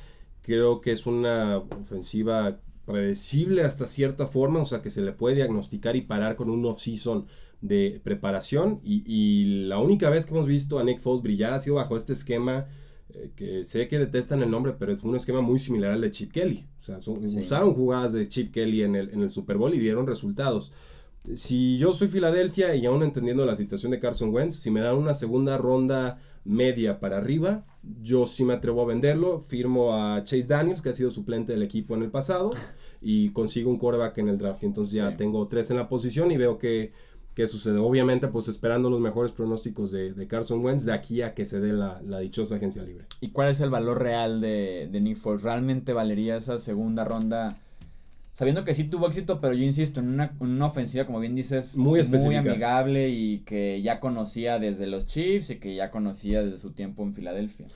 [0.43, 2.59] Creo que es una ofensiva
[2.93, 6.65] predecible hasta cierta forma, o sea que se le puede diagnosticar y parar con un
[6.67, 7.27] off-season
[7.61, 11.61] de preparación y, y la única vez que hemos visto a Nick Foles brillar ha
[11.61, 12.67] sido bajo este esquema
[13.13, 16.11] eh, que sé que detestan el nombre, pero es un esquema muy similar al de
[16.11, 16.67] Chip Kelly.
[16.79, 17.41] O sea, son- Sí.
[17.41, 20.73] usaron jugadas de Chip Kelly en el, en el Super Bowl y dieron resultados.
[21.35, 24.97] Si yo soy Filadelfia y aún entendiendo la situación de Carson Wentz, si me dan
[24.97, 27.67] una segunda ronda media para arriba,
[28.03, 29.41] yo sí me atrevo a venderlo.
[29.41, 32.51] Firmo a Chase Daniels, que ha sido suplente del equipo en el pasado,
[33.01, 34.65] y consigo un quarterback en el draft.
[34.65, 35.17] Entonces ya Sí.
[35.17, 36.93] tengo tres en la posición y veo que,
[37.35, 37.79] que sucede.
[37.79, 41.61] Obviamente, pues esperando los mejores pronósticos de, de Carson Wentz de aquí a que se
[41.61, 43.07] dé la, la dichosa agencia libre.
[43.21, 45.43] ¿Y cuál es el valor real de, de Nick Foles?
[45.43, 47.61] ¿Realmente valería esa segunda ronda?
[48.33, 51.35] Sabiendo que sí tuvo éxito, pero yo insisto, en una, en una ofensiva, como bien
[51.35, 52.39] dices, Muy específica.
[52.39, 57.03] amigable y que ya conocía desde los Chiefs y que ya conocía desde su tiempo
[57.03, 57.67] en Filadelfia.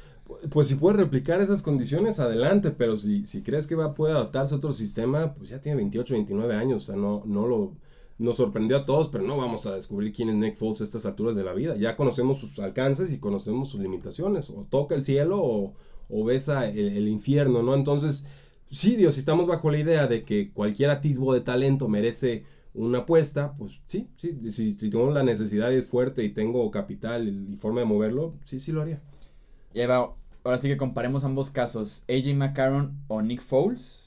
[0.50, 4.54] Pues si puede replicar esas condiciones, adelante, pero si, si crees que va puede adaptarse
[4.54, 7.72] a otro sistema, pues ya tiene 28, 29 años, o sea, no, no lo
[8.18, 11.04] nos sorprendió a todos, pero no vamos a descubrir quién es Nick Foles a estas
[11.06, 11.76] alturas de la vida.
[11.76, 14.50] Ya conocemos sus alcances y conocemos sus limitaciones.
[14.50, 15.74] O toca el cielo o,
[16.08, 17.74] o besa el, infierno, ¿no?
[17.74, 18.26] Entonces,
[18.70, 22.98] sí, Dios, si estamos bajo la idea de que cualquier atisbo de talento merece una
[23.00, 27.28] apuesta, pues sí, sí, si, si tengo la necesidad y es fuerte y tengo capital
[27.28, 29.00] y forma de moverlo, sí, sí lo haría.
[29.72, 34.04] Y ahora sí que comparemos ambos casos, AJ McCarron o Nick Foles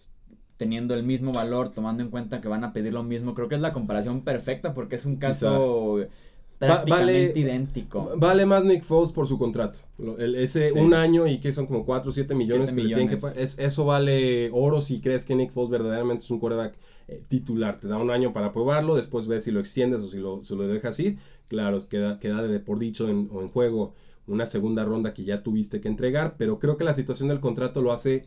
[0.57, 3.33] teniendo el mismo valor, tomando en cuenta que van a pedir lo mismo.
[3.35, 5.99] Creo que es la comparación perfecta porque es un caso
[6.59, 8.11] prácticamente vale, idéntico.
[8.17, 9.79] Vale más Nick Foles por su contrato.
[10.17, 13.09] El, ese un año y que son como 4 o 7 millones que le tienen
[13.09, 16.75] que es, Eso vale oro si crees que Nick Foles verdaderamente es un quarterback
[17.07, 17.79] eh, titular.
[17.79, 20.55] Te da un año para probarlo, después ves si lo extiendes o si lo, se
[20.55, 21.17] lo dejas ir.
[21.47, 23.93] Claro, queda, queda de por dicho en, o en juego
[24.27, 27.81] una segunda ronda que ya tuviste que entregar, pero creo que la situación del contrato
[27.81, 28.25] lo hace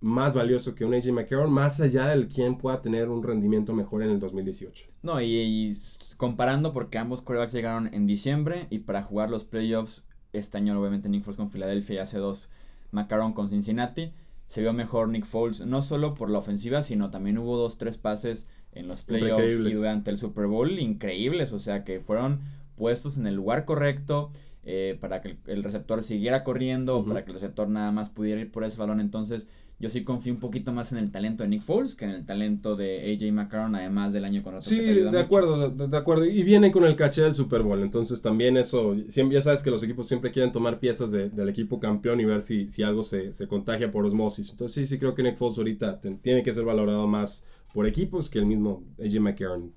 [0.00, 4.02] más valioso que un AJ McCarron, más allá del quien pueda tener un rendimiento mejor
[4.02, 4.86] en el 2018.
[5.02, 5.76] No, y,
[6.20, 11.08] comparando porque ambos quarterbacks llegaron en diciembre y para jugar los playoffs este año obviamente
[11.08, 12.50] Nick Foles con Filadelfia y hace dos
[12.90, 14.12] McCarron con Cincinnati,
[14.46, 17.96] se vio mejor Nick Foles no solo por la ofensiva, sino también hubo dos, tres
[17.96, 22.40] pases en los playoffs y durante el Super Bowl increíbles, o sea que fueron
[22.76, 24.30] puestos en el lugar correcto.
[24.62, 28.52] Eh, para que el, receptor siguiera corriendo, para que el receptor nada más pudiera ir
[28.52, 29.00] por ese balón.
[29.00, 29.48] Entonces,
[29.80, 32.26] yo sí confío un poquito más en el talento de Nick Foles que en el
[32.26, 34.68] talento de AJ McCarron, además del año con otro.
[34.68, 36.26] Sí, de acuerdo, de, acuerdo.
[36.26, 39.70] Y viene con el caché del Super Bowl, entonces también eso, siempre, ya sabes que
[39.70, 43.32] los equipos siempre quieren tomar piezas del equipo campeón y ver si, si algo se,
[43.32, 44.50] se, contagia por osmosis.
[44.50, 48.28] Entonces sí, sí creo que Nick Foles ahorita tiene que ser valorado más por equipos
[48.28, 49.72] que el mismo AJ McCarron.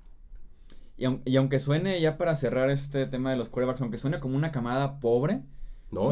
[0.97, 4.35] Y, y aunque suene, ya para cerrar este tema de los quarterbacks, aunque suene como
[4.35, 5.43] una camada pobre,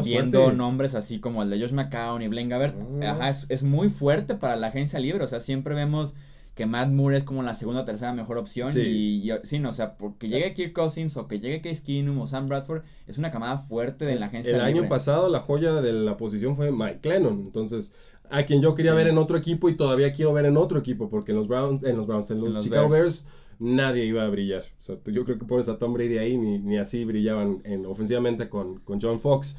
[0.04, 3.30] viendo nombres así como el de Josh McCown y Blaine Gabbert, ah.
[3.30, 6.14] es, muy fuerte para la agencia libre, o sea, siempre vemos
[6.54, 9.72] que Matt Moore es como la segunda o tercera mejor opción y, sí, no, o
[9.72, 13.30] sea, porque llegue Kirk Cousins o que llegue Case Keenum o Sam Bradford, es una
[13.30, 14.70] camada fuerte de la agencia libre.
[14.70, 17.92] El año pasado la joya de la posición fue Mike Lennon, entonces
[18.30, 21.08] a quien yo quería ver en otro equipo y todavía quiero ver en otro equipo
[21.08, 23.26] porque en los Browns, en los Browns, en los, Chicago Bears.
[23.62, 24.64] Nadie iba a brillar.
[25.06, 28.80] Yo creo que pones a Tom Brady ahí, ni, ni así brillaban en, ofensivamente con,
[28.80, 29.56] con John Fox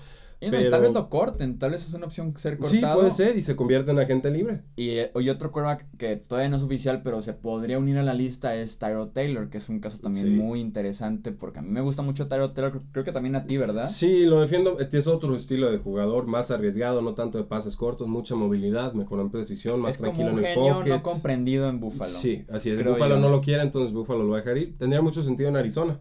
[0.52, 2.94] tal vez lo corten, tal vez es una opción ser cortado.
[2.94, 4.62] Sí, puede ser, y se convierte en agente libre.
[4.76, 8.14] Y, eh, otro quarterback que todavía no es oficial, pero se podría unir a la
[8.14, 11.82] lista es Tyro Taylor, que es un caso también muy interesante, porque a mí me
[11.82, 13.86] gusta mucho Tyro Taylor, creo que también a ti, ¿verdad?
[13.88, 18.08] Sí, lo defiendo, es otro estilo de jugador, más arriesgado, no tanto de pases cortos,
[18.08, 20.90] mucha movilidad, mejor en precisión, más tranquilo en el pocket.
[20.90, 22.12] no comprendido en Buffalo.
[22.12, 24.78] Sí, así es, Buffalo no lo quiere, entonces Buffalo lo va a dejar ir.
[24.78, 26.00] Tendría mucho sentido en Arizona.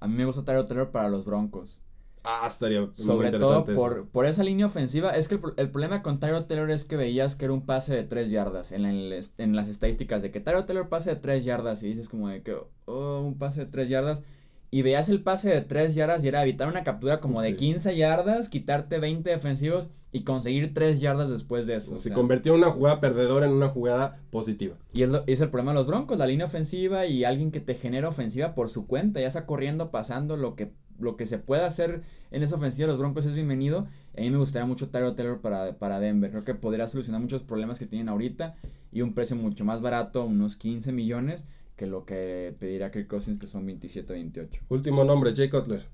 [0.00, 1.80] A mí me gusta Tyro Taylor para los Broncos.
[2.24, 5.10] Ah, estaría Sobre todo por, por esa línea ofensiva.
[5.10, 8.02] Es que el, problema con Tyro Taylor es que veías que era un pase de
[8.02, 11.88] 3 yardas en, en las estadísticas de que Tyro Taylor pase de 3 yardas y
[11.88, 12.56] dices como de que,
[12.86, 14.22] oh, un pase de 3 yardas.
[14.70, 17.94] Y veías el pase de 3 yardas y era evitar una captura como de 15
[17.94, 21.98] yardas, quitarte 20 defensivos y conseguir 3 yardas después de eso.
[21.98, 24.76] Se convirtió una jugada perdedora en una jugada positiva.
[24.94, 27.74] Y es, es el problema de los Broncos, la línea ofensiva y alguien que te
[27.74, 31.66] genera ofensiva por su cuenta, ya sea corriendo, pasando, lo que lo que se pueda
[31.66, 33.86] hacer en esa ofensiva de los Broncos es bienvenido.
[34.16, 36.30] A mí me gustaría mucho Tyro Taylor para, para Denver.
[36.30, 38.56] Creo que podría solucionar muchos problemas que tienen ahorita
[38.92, 41.44] y un precio mucho más barato, unos 15 millones,
[41.76, 44.62] que lo que pedirá Kirk Cousins, que son 27 28.
[44.68, 45.86] Último nombre, Jay Cutler.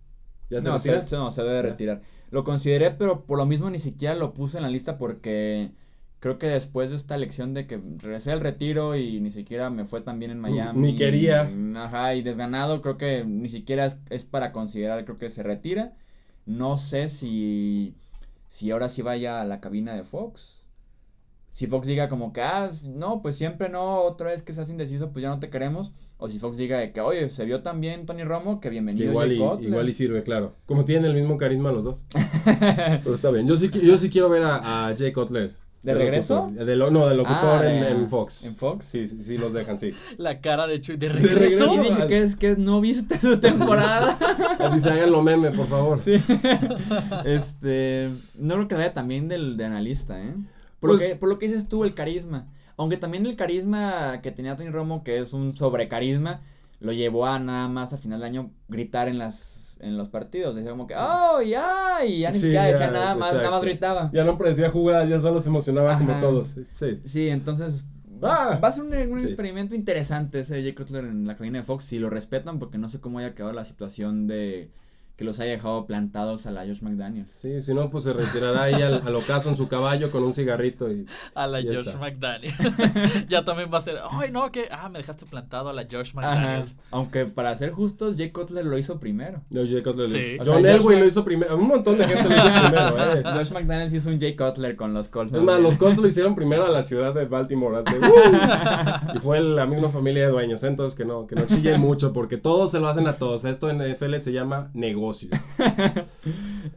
[0.50, 1.06] ¿Ya se no, retira?
[1.06, 2.02] Se, no, se debe retirar.
[2.30, 5.70] Lo consideré, pero por lo mismo ni siquiera lo puse en la lista porque
[6.20, 9.86] creo que después de esta elección de que regresé al retiro y ni siquiera me
[9.86, 10.78] fue tan bien en Miami.
[10.78, 11.50] Ni quería.
[11.76, 15.94] ajá, y desganado, creo que ni siquiera es, para considerar, creo que se retira.
[16.44, 17.94] No sé si,
[18.48, 20.66] si ahora sí vaya a la cabina de Fox.
[21.52, 25.10] Si Fox diga como que, ah, no, pues siempre no, otra vez que seas indeciso,
[25.10, 25.92] pues ya no te queremos.
[26.18, 29.10] O si Fox diga que, oye, se vio tan bien Tony Romo, que bienvenido.
[29.10, 30.54] igual, y, igual y sirve, claro.
[30.66, 32.04] Como tienen el mismo carisma los dos.
[32.44, 33.48] Pero está bien.
[33.48, 35.56] Yo sí, yo sí quiero ver a, a Jay Cutler.
[35.82, 36.48] ¿De, regreso?
[36.50, 38.44] De lo, no, del locutor ah, en, Fox.
[38.44, 38.84] ¿En Fox?
[38.84, 39.94] Sí, sí, sí, los dejan, sí.
[40.18, 40.98] La cara de Chuy.
[40.98, 41.74] ¿De regreso?
[41.74, 44.18] ¿De dije que es que no viste su temporada.
[44.74, 45.98] Dice, háganlo meme, por favor.
[45.98, 46.22] Sí.
[47.24, 48.10] este.
[48.34, 50.34] No creo que vaya también del de analista, ¿eh?
[50.80, 52.46] Por, lo pues que, por lo que dices tú, el carisma.
[52.76, 56.40] Aunque también el carisma que tenía Tony Romo, que es un sobrecarisma,
[56.80, 60.54] lo llevó a nada más a final de año gritar en las en los partidos.
[60.54, 62.04] Decía como que, ¡oh, ya!
[62.06, 64.10] Y ya ni siquiera decía nada más, nada más gritaba.
[64.12, 66.56] Ya no predecía jugadas, ya solo se emocionaba como todos.
[66.74, 67.00] Sí.
[67.04, 67.84] Sí, entonces.
[68.22, 68.58] Ah.
[68.62, 71.98] Va a ser un, experimento interesante ese Jay Cutler en la cabina de Fox si
[71.98, 74.70] lo respetan, porque no sé cómo haya quedado la situación de
[75.20, 77.30] que los haya dejado plantados a la Josh McDaniels.
[77.30, 80.32] Sí, si no, pues se retirará ahí al, al ocaso en su caballo con un
[80.32, 81.04] cigarrito y
[81.34, 81.98] A la Ya Josh está.
[81.98, 82.54] McDaniel.
[83.28, 83.98] ya también va a ser.
[84.10, 84.68] Ay, no, que.
[84.70, 86.30] Ah, me dejaste plantado a la Josh Ajá.
[86.34, 86.68] McDaniel.
[86.90, 89.42] Aunque para ser justos, Jay Cutler lo hizo primero.
[89.50, 90.18] No, Jay Cutler lo Sí.
[90.18, 90.42] hizo.
[90.42, 91.54] O sea, John Josh Elway lo hizo primero.
[91.58, 93.22] Un montón de gente lo hizo primero, eh.
[93.34, 95.34] Josh McDaniels hizo un Jay Cutler con los Colts.
[95.34, 97.76] Es más, los Colts lo hicieron primero a la ciudad de Baltimore.
[97.76, 99.12] hace, ¡uh!
[99.16, 100.68] y fue la misma familia de dueños, ¿eh?
[100.68, 103.44] entonces que no, que no chillen mucho, porque todos se lo hacen a todos.
[103.44, 105.09] Esto en NFL se llama negocio.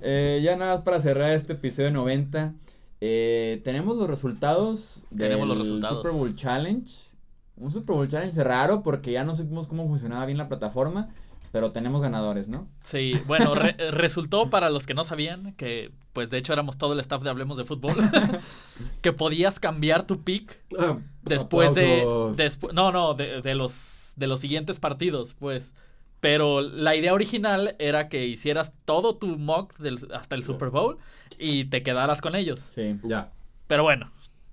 [0.02, 2.54] Eh, ya nada más para cerrar este episodio 90.
[3.02, 5.98] eh, tenemos los resultados Tenemos los del resultados.
[5.98, 6.92] Super Bowl Challenge.
[7.58, 11.10] Un Super Bowl Challenge raro porque ya no supimos cómo funcionaba bien la plataforma.
[11.52, 12.68] Pero tenemos ganadores, ¿no?
[12.84, 16.94] Sí, bueno, re- resultó para los que no sabían que, pues de hecho éramos todo
[16.94, 17.94] el staff de Hablemos de Fútbol,
[19.04, 22.38] que podías cambiar tu pick Ah, después aplausos.
[22.38, 25.76] de, despu- no, no, de, de los, de los siguientes partidos, pues.
[26.24, 30.98] Pero la idea original era que hicieras todo tu mock del- hasta el Super Bowl
[31.38, 32.62] y te quedaras con ellos.
[32.62, 32.96] Sí.
[33.04, 33.34] Ya.
[33.68, 34.10] Pero bueno,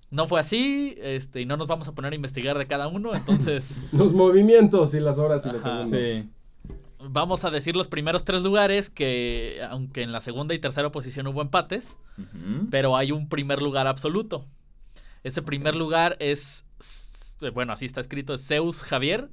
[0.09, 3.15] no fue así, este, y no nos vamos a poner a investigar de cada uno,
[3.15, 5.89] entonces Los movimientos y las horas y los segundos.
[5.91, 6.29] Sí.
[7.07, 11.25] vamos a decir los primeros tres lugares que, aunque en la segunda y tercera posición
[11.27, 11.97] hubo empates,
[12.69, 14.45] pero hay un primer lugar absoluto.
[15.23, 16.65] Ese primer lugar es,
[17.53, 19.29] bueno, así está escrito, es Zeus Javier.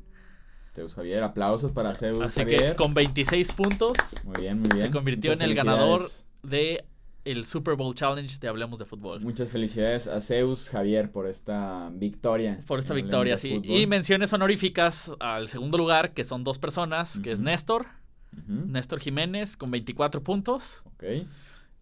[0.79, 2.70] Zeus Javier, aplausos para Zeus Así Javier.
[2.70, 3.93] que con 26 puntos
[4.24, 4.87] Muy bien, muy bien.
[4.87, 6.03] se convirtió Muchas en el ganador
[6.45, 6.85] de
[7.24, 9.20] el Super Bowl Challenge de Hablemos de Fútbol.
[9.20, 12.61] Muchas felicidades a Zeus Javier por esta victoria.
[12.66, 13.57] Por esta victoria, sí.
[13.57, 13.76] Fútbol.
[13.76, 17.41] Y menciones honoríficas al segundo lugar, que son dos personas, que es.
[17.41, 17.87] Néstor,
[18.33, 18.66] Ujú.
[18.68, 20.83] Néstor Jiménez con 24 puntos.
[20.87, 21.05] Ok.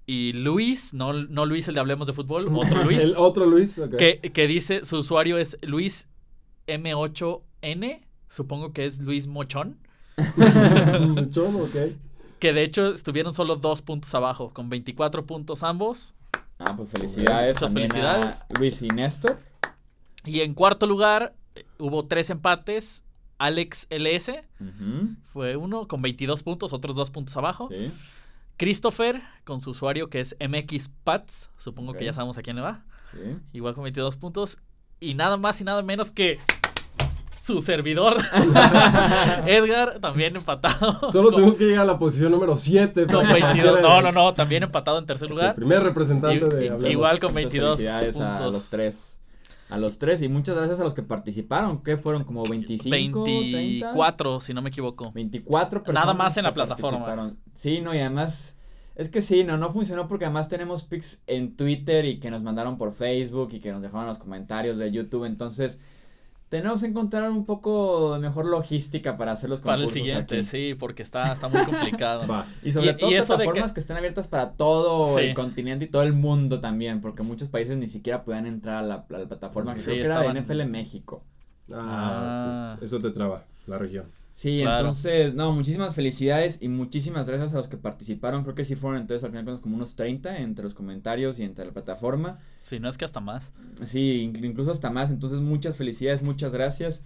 [0.07, 3.03] Y Luis, no, no Luis el de Hablemos de Fútbol, otro Luis.
[3.05, 3.79] El otro Luis.
[3.79, 3.95] ok.
[3.97, 6.09] que, que dice, su usuario es Luis
[6.67, 9.79] M8N, supongo que es Luis Mochón,
[11.31, 11.77] Chon, ok.
[12.39, 16.15] que de hecho estuvieron solo dos puntos abajo, con 24 puntos ambos.
[16.59, 17.57] Ah, pues felicidades.
[17.61, 18.43] Muchas felicidades.
[18.43, 19.39] A Luis y Néstor.
[20.25, 21.35] Y en cuarto lugar
[21.79, 23.05] hubo tres empates.
[23.39, 24.33] Alex LS
[25.27, 27.69] fue uno con 22 puntos, otros dos puntos abajo.
[27.71, 27.93] Sí.
[28.57, 32.85] Christopher con su usuario que es MXPats, supongo que ya sabemos a quién le va,
[33.13, 33.19] Sí.
[33.53, 34.59] igual con 22 puntos.
[34.99, 36.39] Y nada más y nada menos que
[37.47, 38.17] su servidor,
[39.47, 41.11] Edgar, también empatado.
[41.11, 43.07] Solo con- tuvimos que llegar a la posición número 7.
[43.07, 43.83] con 22.
[43.83, 45.55] No, no, no, también empatado en tercer El lugar.
[45.55, 46.91] primer representante de Hablemos.
[46.91, 48.53] igual con Muchas 22 felicidades a puntos.
[48.53, 49.21] los tres.
[49.69, 50.23] A los tres.
[50.23, 51.83] Y muchas gracias a los que participaron.
[51.83, 52.25] ¿Qué fueron?
[52.25, 53.57] Como 25, 30?
[53.57, 55.11] 24, si no me equivoco.
[55.13, 56.03] 24 personas.
[56.05, 57.35] Nada más en la que plataforma.
[57.55, 58.55] Sí, no, y además.
[58.95, 62.43] Es que sí, no, no funcionó porque además tenemos pics en Twitter y que nos
[62.43, 65.25] mandaron por Facebook y que nos dejaron en los comentarios de YouTube.
[65.27, 65.79] Entonces,
[66.49, 70.35] tenemos que encontrar un poco de mejor logística para hacer los Para el concursos siguiente,
[70.39, 70.45] aquí.
[70.45, 72.27] sí, porque está, está muy complicado.
[72.31, 72.47] Va.
[72.63, 73.81] Y sobre Y- todo y eso de plataformas que- que...
[73.81, 75.25] estén abiertas para todo Sí.
[75.25, 78.83] el continente y todo el mundo también, porque muchos países ni siquiera podían entrar a
[78.83, 81.25] la, a la plataforma que Sí, creo que era de NFL México.
[81.73, 82.77] Ah, Ah.
[82.79, 82.85] sí.
[82.85, 84.07] Eso te traba, la región.
[84.33, 84.81] Sí, Claro.
[84.81, 88.43] entonces, no, muchísimas felicidades y muchísimas gracias a los que participaron.
[88.43, 91.65] Creo que sí fueron entonces al final como unos 30 entre los comentarios y entre
[91.65, 92.39] la plataforma.
[92.67, 93.53] Si no es que hasta más.
[93.85, 95.11] Sí, inc- incluso hasta más.
[95.11, 97.05] Entonces, muchas felicidades, muchas gracias.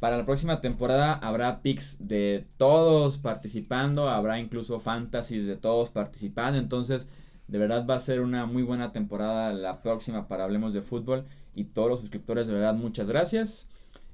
[0.00, 6.58] Para la próxima temporada habrá picks de todos participando, habrá incluso fantasies de todos participando.
[6.58, 7.08] Entonces,
[7.48, 11.24] de verdad va a ser una muy buena temporada la próxima para Hablemos de Fútbol.
[11.54, 13.68] Y todos los suscriptores, de verdad, muchas gracias.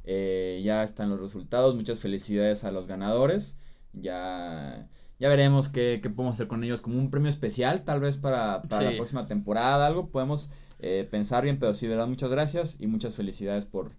[0.05, 1.75] Eh, ya están los resultados.
[1.75, 3.57] Muchas felicidades a los ganadores.
[3.95, 4.87] Ya,
[5.19, 8.63] ya veremos qué, qué podemos hacer con ellos como un premio especial, tal vez para,
[8.63, 8.91] para Sí.
[8.93, 9.87] la próxima temporada.
[9.87, 10.51] Algo podemos
[10.83, 13.93] eh, pensar bien, pero sí, verdad, muchas gracias y muchas felicidades por,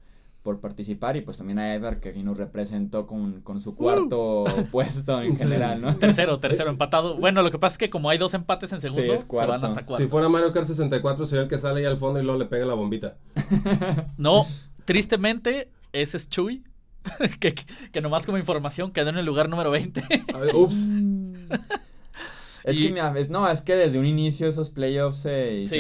[0.44, 1.16] por participar.
[1.18, 5.36] Y pues también a Edgar, que aquí nos representó con, con su cuarto puesto en
[5.38, 5.96] general, ¿no?
[5.96, 7.16] Tercero, tercero empatado.
[7.16, 9.52] Bueno, lo que pasa es que como hay dos empates en segundo, es se cuarto.
[9.54, 10.06] van hasta cuatro.
[10.06, 12.46] Si fuera Mario Kart 64 sería el que sale ahí al fondo y luego le
[12.46, 13.16] pega la bombita.
[14.18, 14.46] No,
[14.86, 16.64] tristemente, ese es Chuy.
[17.40, 17.54] que,
[17.92, 20.02] que nomás como información quedó en el lugar número 20.
[20.34, 20.92] A ver, Ups.
[22.64, 25.80] Es Y- que, mira, es, no, es que desde un inicio esos playoffs se sí.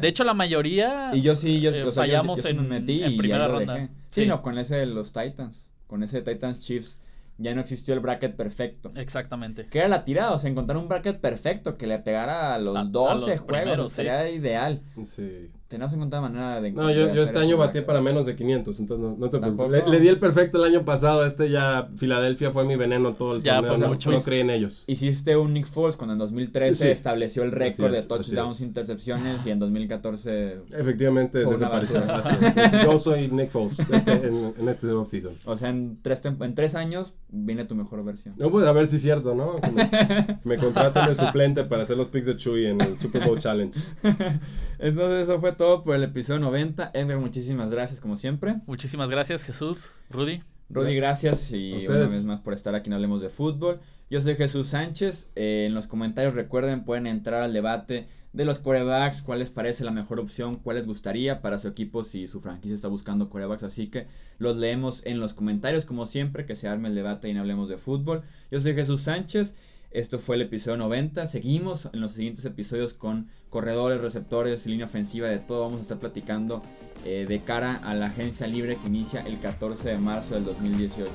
[0.00, 1.10] De hecho, la mayoría.
[1.14, 3.48] Y yo sí, yo, eh, o sea, yo- yo me metí en y primera ya
[3.48, 3.74] lo ronda.
[3.74, 3.86] dejé.
[4.10, 4.26] Sí, Sí.
[4.26, 7.00] no, con ese de los Titans, con ese de Titans Chiefs,
[7.38, 8.92] ya no existió el bracket perfecto.
[8.94, 9.66] Exactamente.
[9.66, 12.76] Que era la tirada, o sea, encontrar un bracket perfecto que le pegara a los
[12.76, 14.82] A- a 12 los juegos, primeros, estaría ideal.
[15.02, 15.50] Sí.
[15.72, 16.70] Tenías encontrado manera de.
[16.70, 19.38] No, yo, de yo este año batí para menos de 500, entonces no, no te
[19.38, 19.84] preocupes.
[19.86, 23.36] Le, le di el perfecto el año pasado, este ya Filadelfia fue mi veneno todo
[23.36, 24.10] el Ya torneo, no, mucho.
[24.10, 24.84] no creí en ellos.
[24.86, 26.88] Hiciste un Nick Foles cuando en 2013 Sí.
[26.90, 32.06] estableció el récord de touchdowns, intercepciones y en 2014, Efectivamente desapareció.
[32.06, 32.18] basura.
[32.18, 32.84] Así es.
[32.84, 35.32] Yo soy Nick Foles este- en, en este offseason.
[35.46, 38.34] o sea, en tres, en tres años viene tu mejor versión.
[38.36, 39.56] No, pues a ver si es cierto, ¿no?
[39.56, 43.38] Que me, contraten de suplente para hacer los picks de Chuy en el Super Bowl
[43.38, 43.78] Challenge.
[44.82, 46.90] Entonces eso fue todo por el episodio 90.
[46.92, 48.56] Edgar, muchísimas gracias como siempre.
[48.66, 50.42] Muchísimas gracias, Jesús, Rudy.
[50.70, 53.78] Rudy, gracias y una vez más por estar aquí en Hablemos de Fútbol.
[54.10, 55.30] Yo soy Jesús Sánchez.
[55.36, 59.84] Eh, en los comentarios recuerden, pueden entrar al debate de los corebacks, cuál les parece
[59.84, 63.62] la mejor opción, cuál les gustaría para su equipo si su franquicia está buscando corebacks.
[63.62, 64.08] Así que
[64.38, 67.68] los leemos en los comentarios como siempre, que se arme el debate y en Hablemos
[67.68, 68.22] de Fútbol.
[68.50, 69.54] Yo soy Jesús Sánchez.
[69.92, 71.26] Esto fue el episodio 90.
[71.26, 75.62] Seguimos en los siguientes episodios con corredores, receptores, línea ofensiva, de todo.
[75.62, 76.62] Vamos a estar platicando
[77.04, 81.10] eh, de cara a la agencia libre que inicia el 14 de marzo del 2018.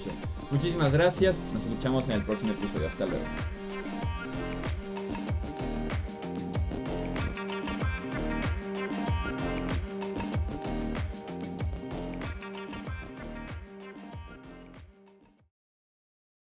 [0.52, 1.42] Muchísimas gracias.
[1.54, 2.88] Nos escuchamos en el próximo episodio.
[2.88, 3.26] Hasta luego.